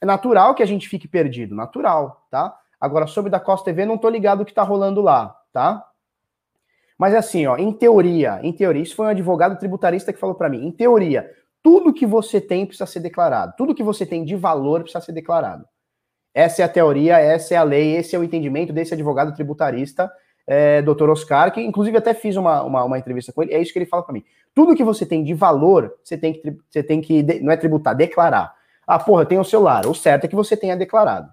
[0.02, 2.58] É natural que a gente fique perdido, natural, tá?
[2.80, 5.86] Agora, sobre da Costa TV, não tô ligado o que tá rolando lá, tá?
[7.00, 10.50] Mas assim, ó, em teoria, em teoria, isso foi um advogado tributarista que falou para
[10.50, 10.68] mim.
[10.68, 11.32] Em teoria,
[11.64, 13.54] tudo que você tem precisa ser declarado.
[13.58, 15.66] Tudo que você tem de valor precisa ser declarado.
[16.34, 20.12] Essa é a teoria, essa é a lei, esse é o entendimento desse advogado tributarista,
[20.46, 23.54] é, doutor Oscar, que inclusive até fiz uma, uma, uma, entrevista com ele.
[23.54, 24.24] É isso que ele fala para mim.
[24.54, 27.96] Tudo que você tem de valor, você tem que, você tem que não é tributar,
[27.96, 28.54] declarar.
[28.86, 29.86] Ah, porra, eu tenho um celular.
[29.86, 31.32] O certo é que você tenha declarado.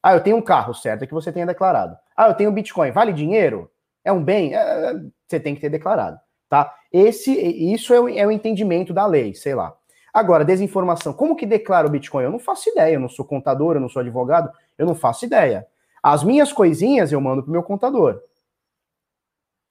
[0.00, 0.70] Ah, eu tenho um carro.
[0.70, 1.96] O certo é que você tenha declarado.
[2.16, 2.92] Ah, eu tenho Bitcoin.
[2.92, 3.70] Vale dinheiro?
[4.04, 4.54] É um bem?
[4.54, 4.94] É,
[5.26, 6.74] você tem que ter declarado, tá?
[6.92, 9.74] Esse, isso é o, é o entendimento da lei, sei lá.
[10.12, 11.12] Agora, desinformação.
[11.12, 12.24] Como que declara o Bitcoin?
[12.24, 12.94] Eu não faço ideia.
[12.94, 15.66] Eu não sou contador, eu não sou advogado, eu não faço ideia.
[16.02, 18.20] As minhas coisinhas eu mando pro meu contador.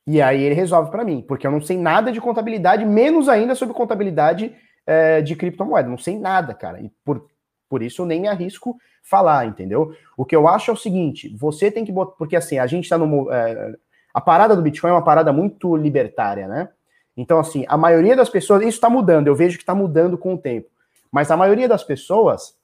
[0.07, 3.53] E aí ele resolve para mim, porque eu não sei nada de contabilidade, menos ainda
[3.53, 4.55] sobre contabilidade
[4.85, 5.87] é, de criptomoeda.
[5.87, 6.81] Não sei nada, cara.
[6.81, 7.27] E por,
[7.69, 9.93] por isso eu nem me arrisco falar, entendeu?
[10.17, 12.15] O que eu acho é o seguinte: você tem que botar.
[12.15, 13.31] Porque assim, a gente tá no.
[13.31, 13.75] É,
[14.19, 16.69] a parada do Bitcoin é uma parada muito libertária, né?
[17.15, 18.61] Então, assim, a maioria das pessoas.
[18.61, 20.69] Isso está mudando, eu vejo que está mudando com o tempo.
[21.09, 22.57] Mas a maioria das pessoas.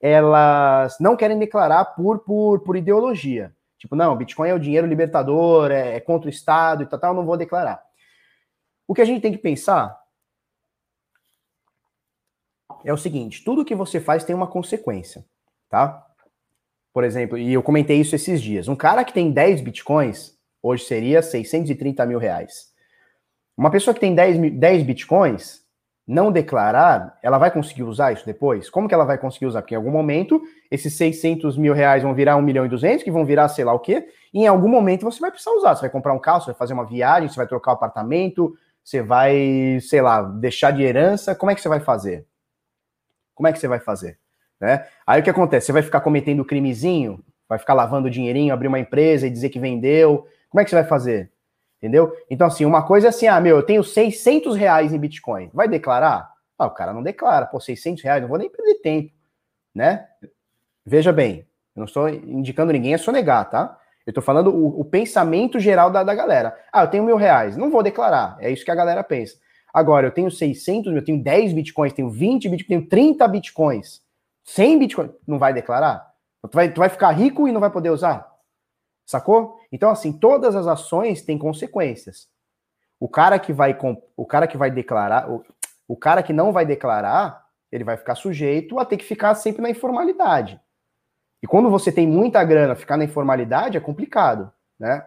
[0.00, 3.52] Elas não querem declarar por, por, por ideologia.
[3.76, 7.14] Tipo, não, Bitcoin é o dinheiro libertador, é, é contra o Estado e tal, tal,
[7.14, 7.82] não vou declarar.
[8.86, 9.98] O que a gente tem que pensar
[12.84, 15.24] é o seguinte: tudo que você faz tem uma consequência,
[15.68, 16.06] tá?
[16.92, 18.68] Por exemplo, e eu comentei isso esses dias.
[18.68, 20.37] Um cara que tem 10 bitcoins,
[20.68, 22.68] hoje seria 630 mil reais.
[23.56, 25.62] Uma pessoa que tem 10, 10 bitcoins,
[26.06, 28.70] não declarar, ela vai conseguir usar isso depois?
[28.70, 29.60] Como que ela vai conseguir usar?
[29.60, 30.40] Porque em algum momento,
[30.70, 33.74] esses 600 mil reais vão virar 1 milhão e 200, que vão virar sei lá
[33.74, 35.74] o quê, e em algum momento você vai precisar usar.
[35.74, 38.54] Você vai comprar um carro, você vai fazer uma viagem, você vai trocar o apartamento,
[38.82, 41.34] você vai, sei lá, deixar de herança.
[41.34, 42.26] Como é que você vai fazer?
[43.34, 44.18] Como é que você vai fazer?
[44.58, 44.86] Né?
[45.06, 45.66] Aí o que acontece?
[45.66, 47.22] Você vai ficar cometendo crimezinho?
[47.46, 50.26] Vai ficar lavando dinheirinho, abrir uma empresa e dizer que vendeu?
[50.48, 51.32] Como é que você vai fazer?
[51.78, 52.12] Entendeu?
[52.28, 55.50] Então, assim, uma coisa é assim, ah, meu, eu tenho 600 reais em Bitcoin.
[55.54, 56.32] Vai declarar?
[56.58, 57.46] Ah, o cara não declara.
[57.46, 59.12] Pô, 600 reais, não vou nem perder tempo,
[59.74, 60.06] né?
[60.84, 61.46] Veja bem,
[61.76, 63.78] eu não estou indicando ninguém a sonegar, tá?
[64.04, 66.58] Eu estou falando o, o, pensamento geral da, da galera.
[66.72, 68.36] Ah, eu tenho mil reais, não vou declarar.
[68.40, 69.36] É isso que a galera pensa.
[69.72, 74.02] Agora, eu tenho 600 eu tenho 10 bitcoins, tenho 20 bitcoins, tenho 30 bitcoins,
[74.44, 76.10] 100 bitcoins, não vai declarar?
[76.42, 78.26] Tu vai, tu vai ficar rico e não vai poder usar?
[79.04, 79.57] Sacou?
[79.70, 82.28] Então, assim, todas as ações têm consequências.
[82.98, 83.76] O cara que vai,
[84.16, 85.44] o cara que vai declarar, o,
[85.86, 89.62] o cara que não vai declarar, ele vai ficar sujeito a ter que ficar sempre
[89.62, 90.60] na informalidade.
[91.42, 95.06] E quando você tem muita grana, ficar na informalidade é complicado, né?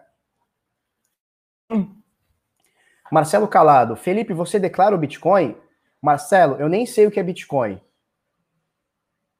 [3.10, 5.56] Marcelo Calado, Felipe, você declara o Bitcoin?
[6.00, 7.80] Marcelo, eu nem sei o que é Bitcoin.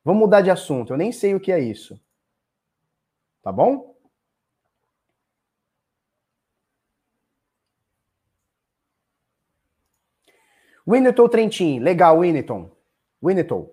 [0.05, 1.99] Vamos mudar de assunto, eu nem sei o que é isso.
[3.43, 3.92] Tá bom?
[10.87, 12.71] Winneton Trentin, legal, Winneton.
[13.23, 13.71] Winneton.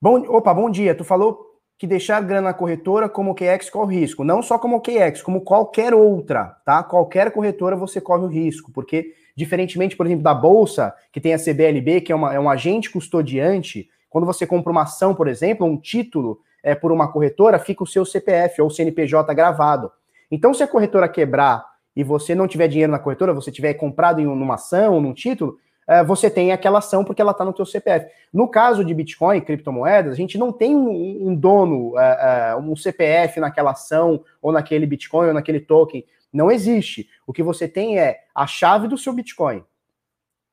[0.00, 0.94] Bom, opa, bom dia.
[0.94, 4.24] Tu falou que deixar grana na corretora como QX corre risco.
[4.24, 6.82] Não só como QX, como qualquer outra, tá?
[6.82, 11.38] Qualquer corretora você corre o risco, porque, diferentemente, por exemplo, da Bolsa, que tem a
[11.38, 15.66] CBLB, que é, uma, é um agente custodiante, quando você compra uma ação, por exemplo,
[15.66, 19.90] um título é, por uma corretora, fica o seu CPF ou CNPJ gravado.
[20.30, 21.64] Então, se a corretora quebrar
[21.94, 25.58] e você não tiver dinheiro na corretora, você tiver comprado em uma ação, num título,
[26.06, 28.06] você tem aquela ação porque ela está no teu CPF.
[28.32, 32.74] No caso de Bitcoin, criptomoedas, a gente não tem um, um dono, é, é, um
[32.74, 36.04] CPF naquela ação, ou naquele Bitcoin, ou naquele token.
[36.32, 37.08] Não existe.
[37.26, 39.62] O que você tem é a chave do seu Bitcoin.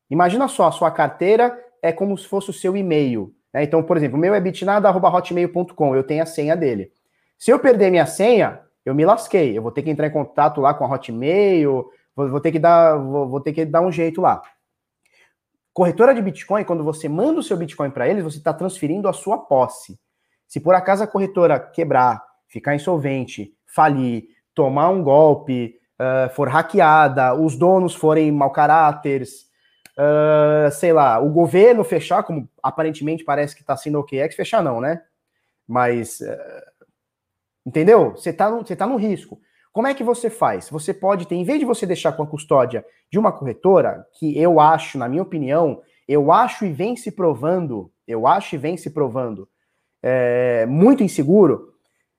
[0.10, 3.34] Imagina só, a sua carteira é como se fosse o seu e-mail.
[3.54, 3.64] Né?
[3.64, 6.92] Então, por exemplo, o meu é bitnada.hotmail.com, eu tenho a senha dele.
[7.38, 9.58] Se eu perder minha senha, eu me lasquei.
[9.58, 12.60] Eu vou ter que entrar em contato lá com a Hotmail, vou, vou ter que
[12.60, 14.42] dar, vou, vou ter que dar um jeito lá.
[15.74, 19.14] Corretora de Bitcoin, quando você manda o seu Bitcoin para eles, você está transferindo a
[19.14, 19.98] sua posse.
[20.48, 27.34] Se por acaso a corretora quebrar, ficar insolvente, falir, tomar um golpe, uh, for hackeada,
[27.34, 29.50] os donos forem mau caráteres,
[29.98, 34.62] uh, sei lá, o governo fechar, como aparentemente parece que está sendo o OKEx, fechar
[34.62, 35.02] não, né?
[35.66, 36.86] Mas, uh,
[37.66, 38.12] entendeu?
[38.12, 39.40] Você está no, tá no risco.
[39.72, 40.70] Como é que você faz?
[40.70, 44.38] Você pode ter, em vez de você deixar com a custódia de uma corretora, que
[44.38, 48.76] eu acho, na minha opinião, eu acho e vem se provando, eu acho e vem
[48.76, 49.48] se provando
[50.04, 51.74] é, muito inseguro,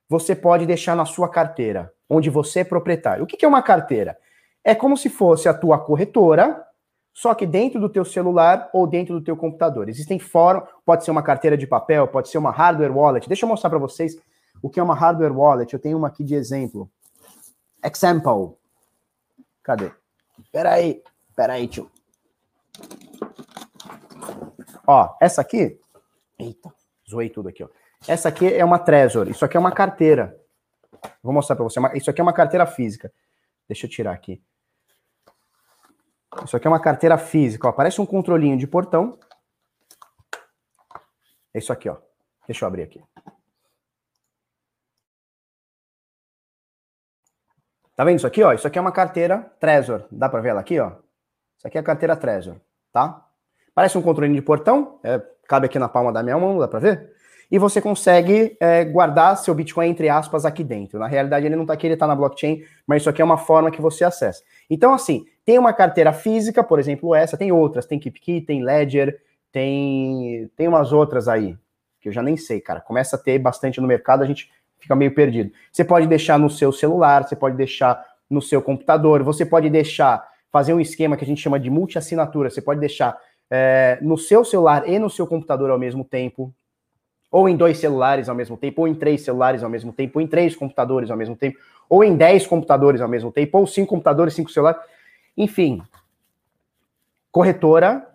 [0.08, 3.24] você pode deixar na sua carteira, onde você é proprietário.
[3.24, 4.16] O que é uma carteira?
[4.64, 6.64] É como se fosse a tua corretora,
[7.12, 9.88] só que dentro do teu celular ou dentro do teu computador.
[9.88, 13.28] Existem formas, pode ser uma carteira de papel, pode ser uma hardware wallet.
[13.28, 14.16] Deixa eu mostrar para vocês
[14.62, 15.72] o que é uma hardware wallet.
[15.72, 16.90] Eu tenho uma aqui de exemplo.
[17.82, 18.56] Example.
[19.62, 19.92] Cadê?
[20.50, 21.02] Peraí,
[21.34, 21.90] peraí, tio.
[24.86, 25.80] Ó, essa aqui.
[26.38, 26.72] Eita,
[27.08, 27.68] zoei tudo aqui, ó.
[28.06, 29.28] Essa aqui é uma Trezor.
[29.28, 30.40] Isso aqui é uma carteira.
[31.22, 31.80] Vou mostrar para você.
[31.94, 33.12] Isso aqui é uma carteira física.
[33.68, 34.42] Deixa eu tirar aqui.
[36.44, 37.68] Isso aqui é uma carteira física.
[37.68, 37.72] Ó.
[37.72, 39.18] Parece um controlinho de portão.
[41.54, 41.96] É isso aqui, ó.
[42.46, 43.02] Deixa eu abrir aqui.
[47.96, 48.52] Tá vendo isso aqui, ó?
[48.52, 50.04] Isso aqui é uma carteira Trezor.
[50.10, 50.92] Dá para ver ela aqui, ó?
[51.56, 52.56] Isso aqui é a carteira Trezor,
[52.92, 53.24] tá?
[53.74, 56.78] Parece um controle de portão, é, cabe aqui na palma da minha mão, dá para
[56.78, 57.12] ver?
[57.50, 60.98] E você consegue é, guardar seu Bitcoin, entre aspas, aqui dentro.
[60.98, 63.36] Na realidade, ele não está aqui, ele está na blockchain, mas isso aqui é uma
[63.36, 64.42] forma que você acessa.
[64.70, 69.20] Então, assim, tem uma carteira física, por exemplo, essa, tem outras, tem KeepKey, tem Ledger,
[69.52, 71.54] tem, tem umas outras aí.
[72.00, 72.80] que eu já nem sei, cara.
[72.80, 74.50] Começa a ter bastante no mercado, a gente
[74.82, 75.52] fica meio perdido.
[75.70, 80.26] Você pode deixar no seu celular, você pode deixar no seu computador, você pode deixar,
[80.50, 83.16] fazer um esquema que a gente chama de multi-assinatura, você pode deixar
[83.48, 86.52] é, no seu celular e no seu computador ao mesmo tempo,
[87.30, 90.22] ou em dois celulares ao mesmo tempo, ou em três celulares ao mesmo tempo, ou
[90.22, 91.58] em três computadores ao mesmo tempo,
[91.88, 94.80] ou em dez computadores ao mesmo tempo, ou cinco computadores, cinco celulares,
[95.36, 95.80] enfim.
[97.30, 98.06] Corretora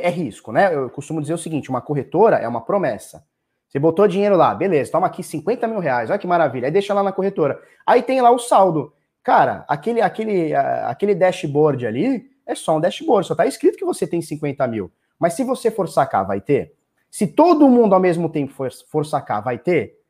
[0.00, 0.74] é risco, né?
[0.74, 3.24] Eu costumo dizer o seguinte: uma corretora é uma promessa.
[3.70, 6.92] Você botou dinheiro lá, beleza, toma aqui 50 mil reais, olha que maravilha, aí deixa
[6.92, 7.62] lá na corretora.
[7.86, 8.92] Aí tem lá o saldo.
[9.22, 14.08] Cara, aquele, aquele, aquele dashboard ali é só um dashboard, só tá escrito que você
[14.08, 14.90] tem 50 mil.
[15.16, 16.74] Mas se você for sacar, vai ter?
[17.08, 20.00] Se todo mundo ao mesmo tempo for, for sacar, vai ter?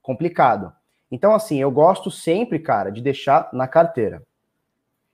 [0.00, 0.72] Complicado.
[1.10, 4.22] Então, assim, eu gosto sempre, cara, de deixar na carteira.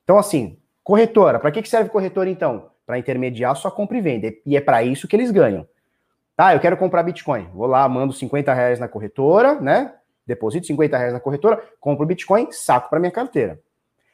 [0.05, 2.71] Então, assim, corretora, para que, que serve corretora então?
[2.87, 4.33] Para intermediar sua compra e venda.
[4.45, 5.67] E é para isso que eles ganham.
[6.37, 7.49] Tá, eu quero comprar Bitcoin.
[7.55, 9.95] Vou lá, mando 50 reais na corretora, né?
[10.27, 13.59] Deposito 50 reais na corretora, compro Bitcoin, saco para minha carteira.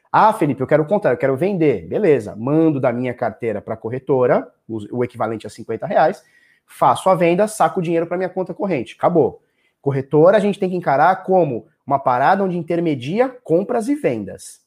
[0.09, 1.85] Ah, Felipe, eu quero comprar, eu quero vender.
[1.87, 6.23] Beleza, mando da minha carteira para a corretora, o, equivalente a 50 reais,
[6.65, 8.95] faço a venda, saco o dinheiro para minha conta corrente.
[8.97, 9.41] Acabou.
[9.81, 14.62] Corretora a gente tem que encarar como uma parada onde intermedia compras e vendas.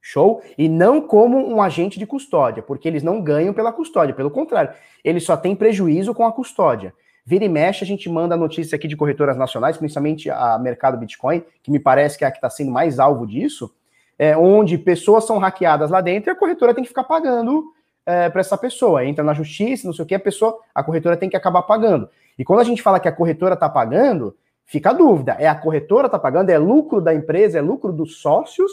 [0.00, 0.42] Show?
[0.56, 4.72] E não como um agente de custódia, porque eles não ganham pela custódia, pelo contrário,
[5.04, 6.94] eles só têm prejuízo com a custódia.
[7.24, 11.44] Vira e mexe, a gente manda notícia aqui de corretoras nacionais, principalmente a Mercado Bitcoin,
[11.62, 13.70] que me parece que é a que está sendo mais alvo disso,
[14.18, 17.64] é, onde pessoas são hackeadas lá dentro e a corretora tem que ficar pagando
[18.06, 19.04] é, para essa pessoa.
[19.04, 22.08] Entra na justiça, não sei o que, a pessoa, a corretora tem que acabar pagando.
[22.38, 24.34] E quando a gente fala que a corretora está pagando,
[24.64, 28.22] fica a dúvida: é a corretora está pagando, é lucro da empresa, é lucro dos
[28.22, 28.72] sócios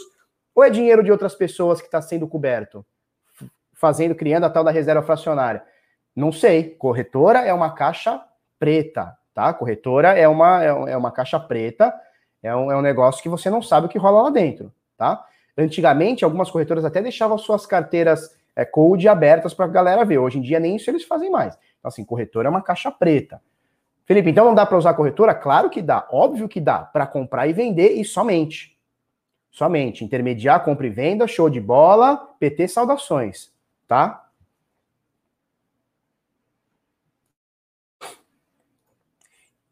[0.56, 2.84] ou é dinheiro de outras pessoas que está sendo coberto?
[3.74, 5.62] Fazendo, criando a tal da reserva fracionária.
[6.14, 6.70] Não sei.
[6.70, 8.24] Corretora é uma caixa
[8.58, 9.52] preta, tá?
[9.52, 11.94] Corretora é uma, é, é uma caixa preta,
[12.42, 15.22] é um, é um negócio que você não sabe o que rola lá dentro, tá?
[15.58, 20.18] Antigamente, algumas corretoras até deixavam suas carteiras é, code abertas para a galera ver.
[20.18, 21.54] Hoje em dia, nem isso eles fazem mais.
[21.78, 23.42] Então, assim, corretora é uma caixa preta.
[24.06, 25.34] Felipe, então não dá para usar corretora?
[25.34, 28.75] Claro que dá, óbvio que dá, para comprar e vender e somente.
[29.56, 30.04] Somente.
[30.04, 33.50] Intermediar, compra e venda, show de bola, PT saudações,
[33.88, 34.28] tá?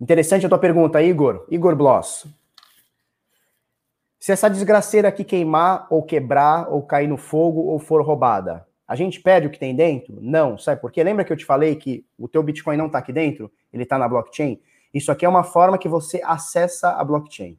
[0.00, 1.46] Interessante a tua pergunta, Igor.
[1.50, 2.26] Igor Bloss.
[4.18, 8.96] Se essa desgraceira aqui queimar, ou quebrar, ou cair no fogo, ou for roubada, a
[8.96, 10.18] gente perde o que tem dentro?
[10.18, 10.56] Não.
[10.56, 11.04] Sabe por quê?
[11.04, 13.52] Lembra que eu te falei que o teu Bitcoin não está aqui dentro?
[13.70, 14.58] Ele está na blockchain?
[14.94, 17.58] Isso aqui é uma forma que você acessa a blockchain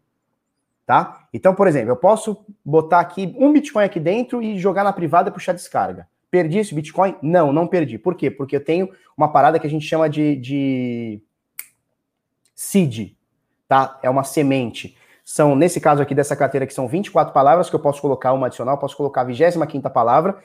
[0.86, 1.28] tá?
[1.34, 5.30] Então, por exemplo, eu posso botar aqui um Bitcoin aqui dentro e jogar na privada
[5.30, 6.08] e puxar descarga.
[6.30, 7.16] Perdi esse Bitcoin?
[7.22, 7.98] Não, não perdi.
[7.98, 8.30] Por quê?
[8.30, 11.22] Porque eu tenho uma parada que a gente chama de, de
[12.54, 13.14] seed,
[13.68, 14.00] tá?
[14.04, 14.98] É uma semente.
[15.24, 18.48] São, nesse caso aqui dessa carteira, que são 24 palavras, que eu posso colocar uma
[18.48, 20.38] adicional, posso colocar a 25 palavra,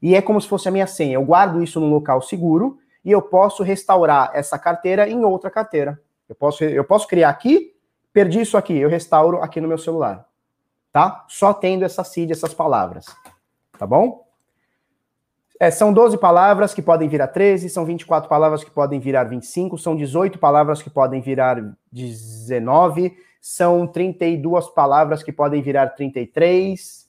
[0.00, 1.14] e é como se fosse a minha senha.
[1.14, 6.00] Eu guardo isso num local seguro e eu posso restaurar essa carteira em outra carteira.
[6.28, 7.72] Eu posso, eu posso criar aqui
[8.12, 10.26] Perdi isso aqui, eu restauro aqui no meu celular.
[10.92, 11.24] Tá?
[11.28, 13.06] Só tendo essa seed, essas palavras.
[13.78, 14.26] Tá bom?
[15.60, 19.76] É, são 12 palavras que podem virar 13, são 24 palavras que podem virar 25,
[19.76, 27.08] são 18 palavras que podem virar 19, são 32 palavras que podem virar 33.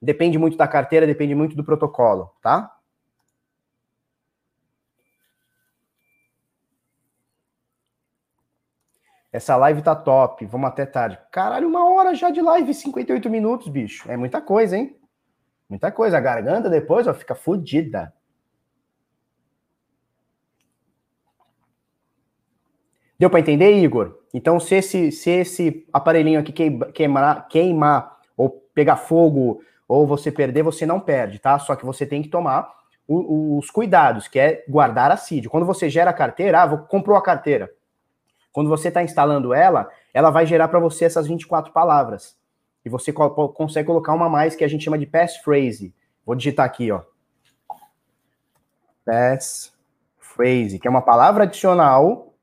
[0.00, 2.72] Depende muito da carteira, depende muito do protocolo, tá?
[9.32, 11.18] Essa live tá top, vamos até tarde.
[11.30, 14.10] Caralho, uma hora já de live, 58 minutos, bicho.
[14.10, 14.96] É muita coisa, hein?
[15.68, 16.16] Muita coisa.
[16.16, 18.12] A garganta depois ó, fica fodida.
[23.18, 24.16] Deu para entender, Igor?
[24.32, 26.52] Então, se esse, se esse aparelhinho aqui
[26.92, 31.58] queimar, queimar, ou pegar fogo, ou você perder, você não perde, tá?
[31.58, 32.72] Só que você tem que tomar
[33.08, 35.48] os cuidados, que é guardar a CID.
[35.48, 37.70] Quando você gera a carteira, ah, comprou a carteira.
[38.58, 42.36] Quando você está instalando ela, ela vai gerar para você essas 24 palavras.
[42.84, 45.94] E você co consegue colocar uma mais que a gente chama de passphrase.
[46.26, 47.02] Vou digitar aqui, ó.
[49.04, 52.34] Passphrase, que é uma palavra adicional.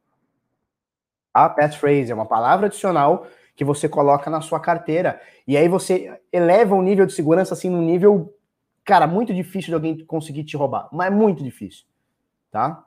[1.33, 5.21] A passphrase é uma palavra adicional que você coloca na sua carteira.
[5.45, 8.33] E aí você eleva o nível de segurança assim num nível,
[8.85, 10.87] cara, muito difícil de alguém conseguir te roubar.
[10.93, 11.85] Mas é muito difícil,
[12.49, 12.85] tá?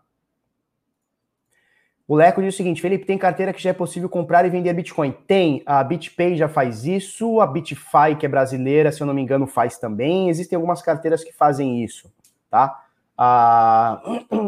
[2.08, 4.72] O Leco diz o seguinte: Felipe, tem carteira que já é possível comprar e vender
[4.72, 5.12] Bitcoin?
[5.26, 5.62] Tem.
[5.66, 9.46] A BitPay já faz isso, a BitFi, que é brasileira, se eu não me engano,
[9.46, 10.30] faz também.
[10.30, 12.10] Existem algumas carteiras que fazem isso,
[12.50, 12.82] tá?
[13.16, 14.00] A,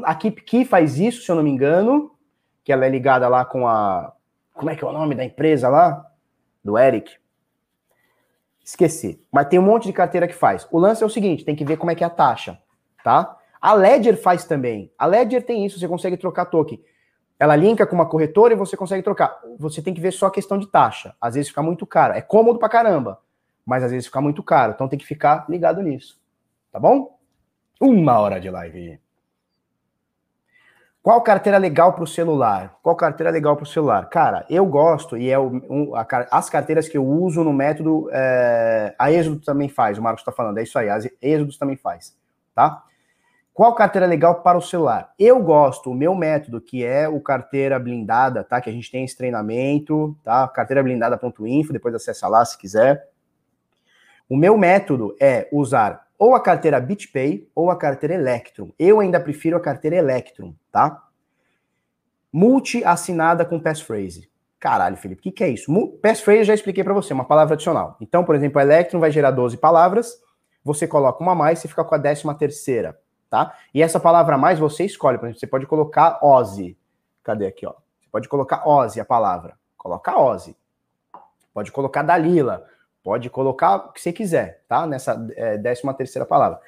[0.04, 2.12] a KeepKey faz isso, se eu não me engano.
[2.64, 4.10] que ela é ligada lá com a.
[4.54, 6.06] Como é que é o nome da empresa lá?
[6.64, 7.12] Do Eric.
[8.64, 9.22] Esqueci.
[9.30, 10.66] Mas tem um monte de carteira que faz.
[10.70, 12.58] O lance é o seguinte: tem que ver como é que é a taxa,
[13.04, 13.36] tá?
[13.60, 14.90] A Ledger faz também.
[14.96, 16.82] A Ledger tem isso, você consegue trocar token.
[17.40, 19.40] Ela linka com uma corretora e você consegue trocar.
[19.58, 21.14] Você tem que ver só a questão de taxa.
[21.18, 22.12] Às vezes fica muito caro.
[22.12, 23.18] É cômodo pra caramba,
[23.64, 24.72] mas às vezes fica muito caro.
[24.74, 26.20] Então tem que ficar ligado nisso.
[26.70, 27.18] Tá bom?
[27.80, 29.00] Uma hora de live.
[31.02, 32.78] Qual carteira legal para o celular?
[32.82, 34.10] Qual carteira legal para o celular?
[34.10, 38.10] Cara, eu gosto e é o, um, a, as carteiras que eu uso no método.
[38.12, 41.76] É, a Êxodo também faz, o Marcos está falando, é isso aí, a Êxodo também
[41.76, 42.14] faz,
[42.54, 42.84] tá?
[43.60, 45.12] Qual carteira legal para o celular?
[45.18, 48.58] Eu gosto, o meu método, que é o carteira blindada, tá?
[48.58, 50.48] Que a gente tem esse treinamento, tá?
[50.48, 53.06] Carteira blindada.info, depois acessa lá se quiser.
[54.30, 58.72] O meu método é usar ou a carteira BitPay ou a carteira Electrum.
[58.78, 61.06] Eu ainda prefiro a carteira Electrum, tá?
[62.32, 64.30] Multi assinada com passphrase.
[64.58, 65.70] Caralho, Felipe, o que, que é isso?
[66.00, 67.98] Passphrase já expliquei para você, uma palavra adicional.
[68.00, 70.14] Então, por exemplo, a Electrum vai gerar 12 palavras,
[70.64, 72.98] você coloca uma a mais e fica com a décima terceira,
[73.30, 73.56] tá?
[73.72, 76.76] E essa palavra mais você escolhe, por exemplo, você pode colocar Ozzy.
[77.22, 77.70] Cadê aqui, ó?
[77.70, 79.56] Você pode colocar Ozzy a palavra.
[79.78, 80.56] Coloca Ozzy.
[81.54, 82.66] Pode colocar Dalila.
[83.02, 84.86] Pode colocar o que você quiser, tá?
[84.86, 86.60] Nessa é, décima terceira palavra.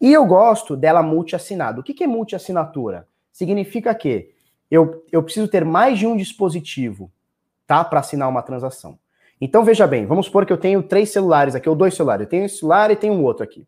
[0.00, 1.80] E eu gosto dela multi-assinada.
[1.80, 3.06] O que, que é multi-assinatura?
[3.32, 4.34] Significa que
[4.70, 7.10] eu, eu preciso ter mais de um dispositivo,
[7.66, 7.84] tá?
[7.84, 8.98] Para assinar uma transação.
[9.40, 12.24] Então, veja bem, vamos supor que eu tenho três celulares aqui, ou dois celulares.
[12.24, 13.66] Eu tenho esse celular e tenho um outro aqui.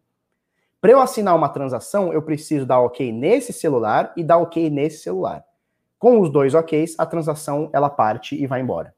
[0.82, 4.98] Para eu assinar uma transação, eu preciso dar OK nesse celular e dar OK nesse
[4.98, 5.44] celular.
[5.96, 8.92] Com os dois OKs, a transação ela parte e vai embora.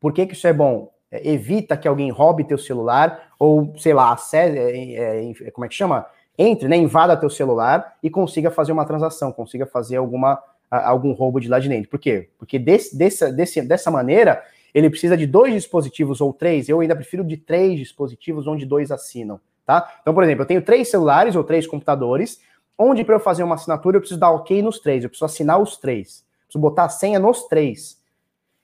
[0.00, 0.92] Por que, que isso é bom?
[1.08, 5.68] É, evita que alguém roube teu celular ou, sei lá, acesse, é, é, como é
[5.68, 6.04] que chama?
[6.36, 11.38] Entre, né, invada teu celular e consiga fazer uma transação, consiga fazer alguma, algum roubo
[11.38, 11.88] de lá de dentro.
[11.88, 12.30] Por quê?
[12.36, 14.42] Porque desse, dessa, desse, dessa maneira
[14.74, 18.90] ele precisa de dois dispositivos ou três, eu ainda prefiro de três dispositivos onde dois
[18.90, 19.98] assinam, tá?
[20.00, 22.40] Então, por exemplo, eu tenho três celulares ou três computadores,
[22.78, 25.60] onde para eu fazer uma assinatura eu preciso dar ok nos três, eu preciso assinar
[25.60, 28.00] os três, preciso botar a senha nos três.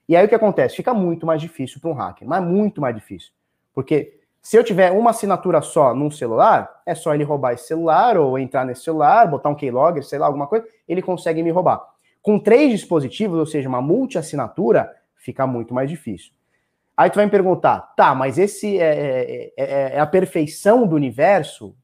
[0.07, 0.75] E aí o que acontece?
[0.75, 3.31] Fica muito mais difícil para um hacker, mas muito mais difícil.
[3.73, 8.17] Porque se eu tiver uma assinatura só num celular, é só ele roubar esse celular
[8.17, 11.81] ou entrar nesse celular, botar um keylogger, sei lá, alguma coisa, ele consegue me roubar.
[12.21, 16.33] Com três dispositivos, ou seja, uma multi-assinatura, fica muito mais difícil.
[16.95, 20.95] Aí tu vai me perguntar, tá, mas esse é, é, é, é a perfeição do
[20.95, 21.75] universo?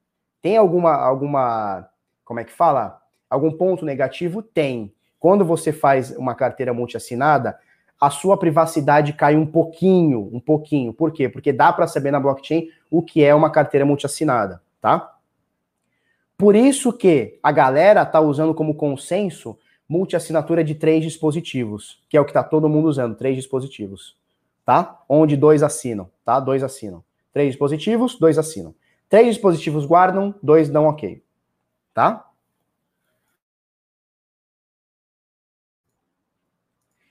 [0.41, 1.89] Tem alguma, alguma,
[2.24, 3.01] como é que fala?
[3.30, 4.41] Algum ponto negativo?
[4.41, 4.93] Tem.
[5.20, 7.57] Quando você faz uma carteira multi-assinada,
[7.99, 10.93] a sua privacidade cai um pouquinho, um pouquinho.
[10.93, 11.28] Por quê?
[11.28, 15.16] Porque dá para saber na blockchain o que é uma carteira multiassinada, tá?
[16.38, 22.22] Por isso que a galera tá usando como consenso multiassinatura de três dispositivos, que é
[22.22, 24.16] o que tá todo mundo usando, três dispositivos,
[24.70, 25.04] tá?
[25.10, 26.40] Onde dois assinam, tá?
[26.40, 27.04] Dois assinam.
[27.34, 28.76] Três dispositivos, dois assinam.
[29.10, 31.24] Três dispositivos guardam, dois dão ok,
[31.92, 32.30] tá?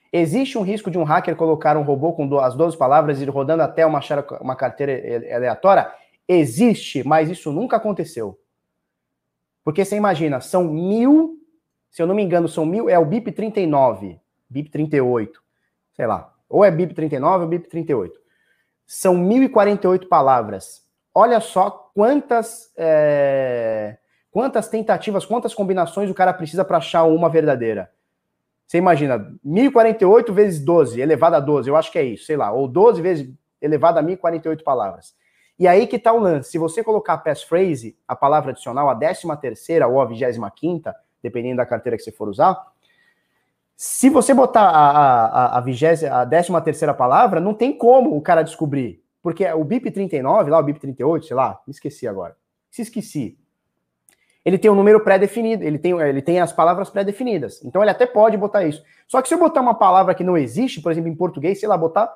[0.09, 3.29] Existe um risco de um hacker colocar um robô com as 12 palavras e ir
[3.29, 3.99] rodando até uma,
[4.39, 5.91] uma carteira aleatória?
[6.25, 8.39] Existe, mas isso nunca aconteceu.
[9.65, 11.37] Porque você imagina, são mil,
[11.91, 14.17] se eu não me engano, são mil, é o BIP 39,
[14.49, 15.43] BIP 38,
[15.91, 18.19] sei lá, ou é BIP 39 ou BIP 38.
[18.85, 20.83] São 1048 palavras.
[21.13, 23.97] Olha só quantas, é,
[24.31, 27.91] quantas tentativas, quantas combinações o cara precisa para achar uma verdadeira.
[28.65, 32.51] Você imagina, 1048 vezes 12, elevado a 12, eu acho que é isso, sei lá,
[32.51, 35.15] ou 12 vezes elevado a 1048 palavras.
[35.57, 36.51] E aí que tá o lance.
[36.51, 40.49] Se você colocar a passphrase, a palavra adicional, a 13 terceira ou a 25
[41.21, 42.68] dependendo da carteira que você for usar,
[43.81, 48.21] se você botar a, a, a, 20, a 13 terceira palavra, não tem como o
[48.21, 49.01] cara descobrir.
[49.21, 52.35] Porque o BIP 39, lá o BIP 38, sei lá, me esqueci agora.
[52.69, 53.37] Se esqueci
[54.43, 57.63] ele tem um número pré-definido, ele tem, ele tem as palavras pré-definidas.
[57.63, 58.83] Então ele até pode botar isso.
[59.07, 61.67] Só que se eu botar uma palavra que não existe, por exemplo, em português, sei
[61.67, 62.11] lá, botar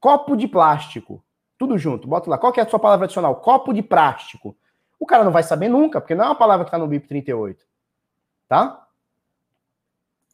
[0.00, 1.22] copo de plástico,
[1.58, 3.36] tudo junto, bota lá, qual que é a sua palavra adicional?
[3.36, 4.56] Copo de plástico.
[4.98, 7.06] O cara não vai saber nunca, porque não é uma palavra que está no BIP
[7.06, 7.64] 38.
[8.48, 8.87] Tá?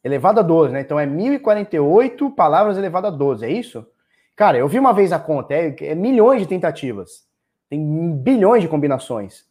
[0.05, 0.81] Elevado a 12, né?
[0.81, 3.83] Então é 1048 palavras elevado a 12, é isso?
[4.35, 7.25] Cara, eu vi uma vez a conta, é, é milhões de tentativas.
[7.67, 9.45] Tem bilhões de combinações,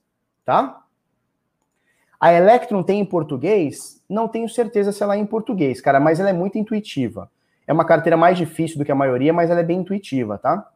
[0.45, 0.81] tá?
[2.21, 4.01] A Electron tem em português?
[4.09, 7.29] Não tenho certeza se ela é em português, cara, mas ela é muito intuitiva.
[7.67, 10.71] É uma carteira mais difícil do que a maioria, mas ela é bem intuitiva, tá?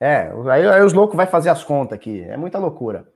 [0.00, 2.22] É, aí, aí os loucos vai fazer as contas aqui.
[2.22, 3.08] É muita loucura.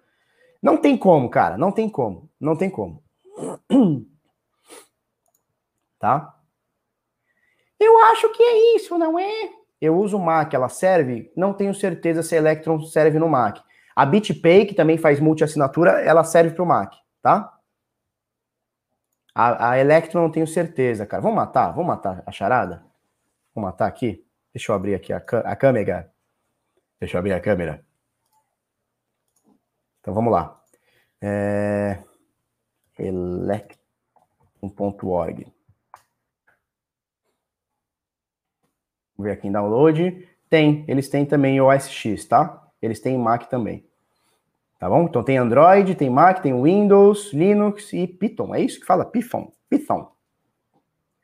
[0.62, 1.56] Não tem como, cara.
[1.56, 2.30] Não tem como.
[2.40, 3.02] Não tem como.
[5.98, 6.34] Tá?
[7.78, 9.50] Eu acho que é isso, não é?
[9.78, 11.30] Eu uso o Mac, ela serve?
[11.36, 13.58] Não tenho certeza se a Electron serve no Mac.
[13.94, 17.52] A BitPay, que também faz multi-assinatura, ela serve para o Mac, tá?
[19.34, 21.22] A, a Electron não tenho certeza, cara.
[21.22, 21.70] Vamos matar?
[21.72, 22.84] Vamos matar a charada?
[23.54, 24.24] Vamos matar aqui?
[24.52, 26.10] Deixa eu abrir aqui a, a câmera.
[27.00, 27.82] Deixa eu abrir a câmera.
[30.00, 30.62] Então vamos lá.
[31.20, 31.98] É...
[32.98, 35.50] Electron.org.
[39.16, 40.28] Vamos ver aqui em download.
[40.50, 41.90] Tem, eles têm também OS
[42.28, 42.70] tá?
[42.82, 43.86] Eles têm Mac também.
[44.78, 45.04] Tá bom?
[45.04, 48.54] Então tem Android, tem Mac, tem Windows, Linux e Python.
[48.54, 49.04] É isso que fala?
[49.04, 49.52] Python.
[49.68, 50.10] Python.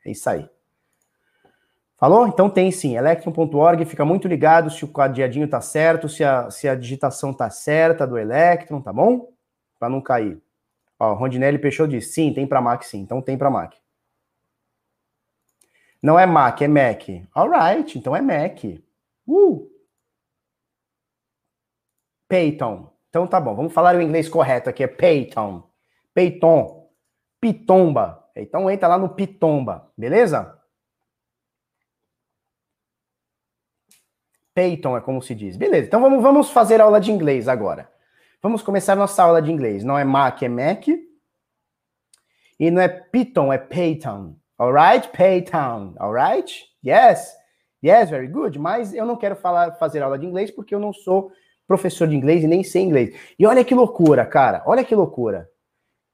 [0.05, 0.47] É isso aí.
[1.97, 2.27] Falou?
[2.27, 6.69] Então tem sim, electron.org, fica muito ligado se o cadeadinho tá certo, se a, se
[6.69, 9.33] a digitação tá certa do Electron, tá bom?
[9.79, 10.39] Para não cair.
[10.99, 13.73] Ó, Rondinelli Peixoto diz, sim, tem para Mac sim, então tem para Mac.
[16.01, 17.03] Não é Mac, é Mac.
[17.33, 18.63] Alright, então é Mac.
[19.27, 19.67] Uh!
[22.27, 22.93] Peyton.
[23.09, 25.67] Então tá bom, vamos falar o inglês correto aqui, é Peyton.
[26.13, 26.77] Peyton.
[27.41, 28.23] Pitomba.
[28.35, 30.56] Então entra lá no Pitomba, beleza?
[34.57, 35.55] Peyton é como se diz.
[35.55, 37.87] Beleza, então vamos, vamos fazer aula de inglês agora.
[38.41, 39.83] Vamos começar nossa aula de inglês.
[39.83, 40.87] Não é Mac, é Mac.
[42.59, 44.35] E não é Python, é Peyton.
[44.57, 45.09] Alright?
[45.09, 45.93] Paytown.
[45.99, 46.65] Alright?
[46.83, 47.35] Yes.
[47.85, 48.57] Yes, very good.
[48.57, 51.31] Mas eu não quero falar, fazer aula de inglês porque eu não sou
[51.67, 53.15] professor de inglês e nem sei inglês.
[53.37, 54.63] E olha que loucura, cara.
[54.65, 55.47] Olha que loucura.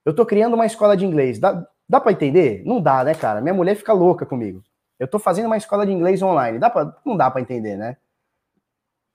[0.04, 1.40] Eu tô criando uma escola de inglês.
[1.40, 2.62] Dá, dá para entender?
[2.66, 3.40] Não dá, né, cara?
[3.40, 4.62] Minha mulher fica louca comigo.
[5.00, 6.60] Eu tô fazendo uma escola de inglês online.
[6.60, 7.96] Dá pra, não dá para entender, né?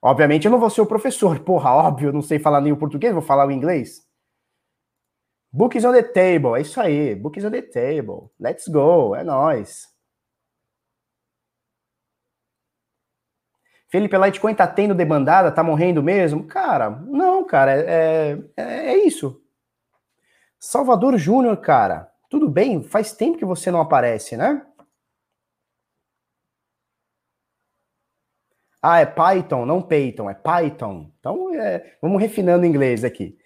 [0.00, 1.40] Obviamente eu não vou ser o professor.
[1.40, 4.06] Porra, óbvio, eu não sei falar nem o português, vou falar o inglês.
[5.52, 7.14] Books on the table, é isso aí.
[7.14, 8.30] Books on the table.
[8.38, 9.88] Let's go, é nós.
[13.88, 16.46] Felipe Litecoin tá tendo demandada, tá morrendo mesmo?
[16.46, 19.42] Cara, não, cara, é, é, é isso.
[20.60, 22.82] Salvador Júnior, cara, tudo bem?
[22.82, 24.62] Faz tempo que você não aparece, né?
[28.82, 31.10] Ah, é Python, não Python, é Python.
[31.18, 33.36] Então, é, vamos refinando o inglês aqui.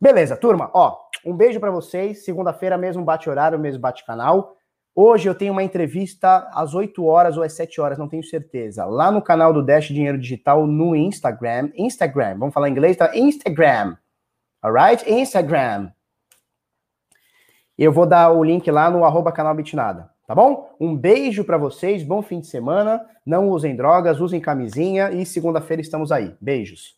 [0.00, 2.24] Beleza, turma, ó, um beijo para vocês.
[2.24, 4.56] Segunda-feira, mesmo bate-horário, mesmo bate-canal.
[4.94, 8.86] Hoje eu tenho uma entrevista às 8 horas ou às 7 horas, não tenho certeza.
[8.86, 11.70] Lá no canal do Dash Dinheiro Digital no Instagram.
[11.76, 12.96] Instagram, vamos falar em inglês?
[12.96, 13.14] Tá?
[13.14, 13.96] Instagram.
[14.62, 15.04] Alright?
[15.10, 15.90] Instagram.
[17.76, 20.74] Eu vou dar o link lá no arroba canal Bitnada, tá bom?
[20.80, 23.00] Um beijo para vocês, bom fim de semana.
[23.24, 26.34] Não usem drogas, usem camisinha e segunda-feira estamos aí.
[26.40, 26.95] Beijos.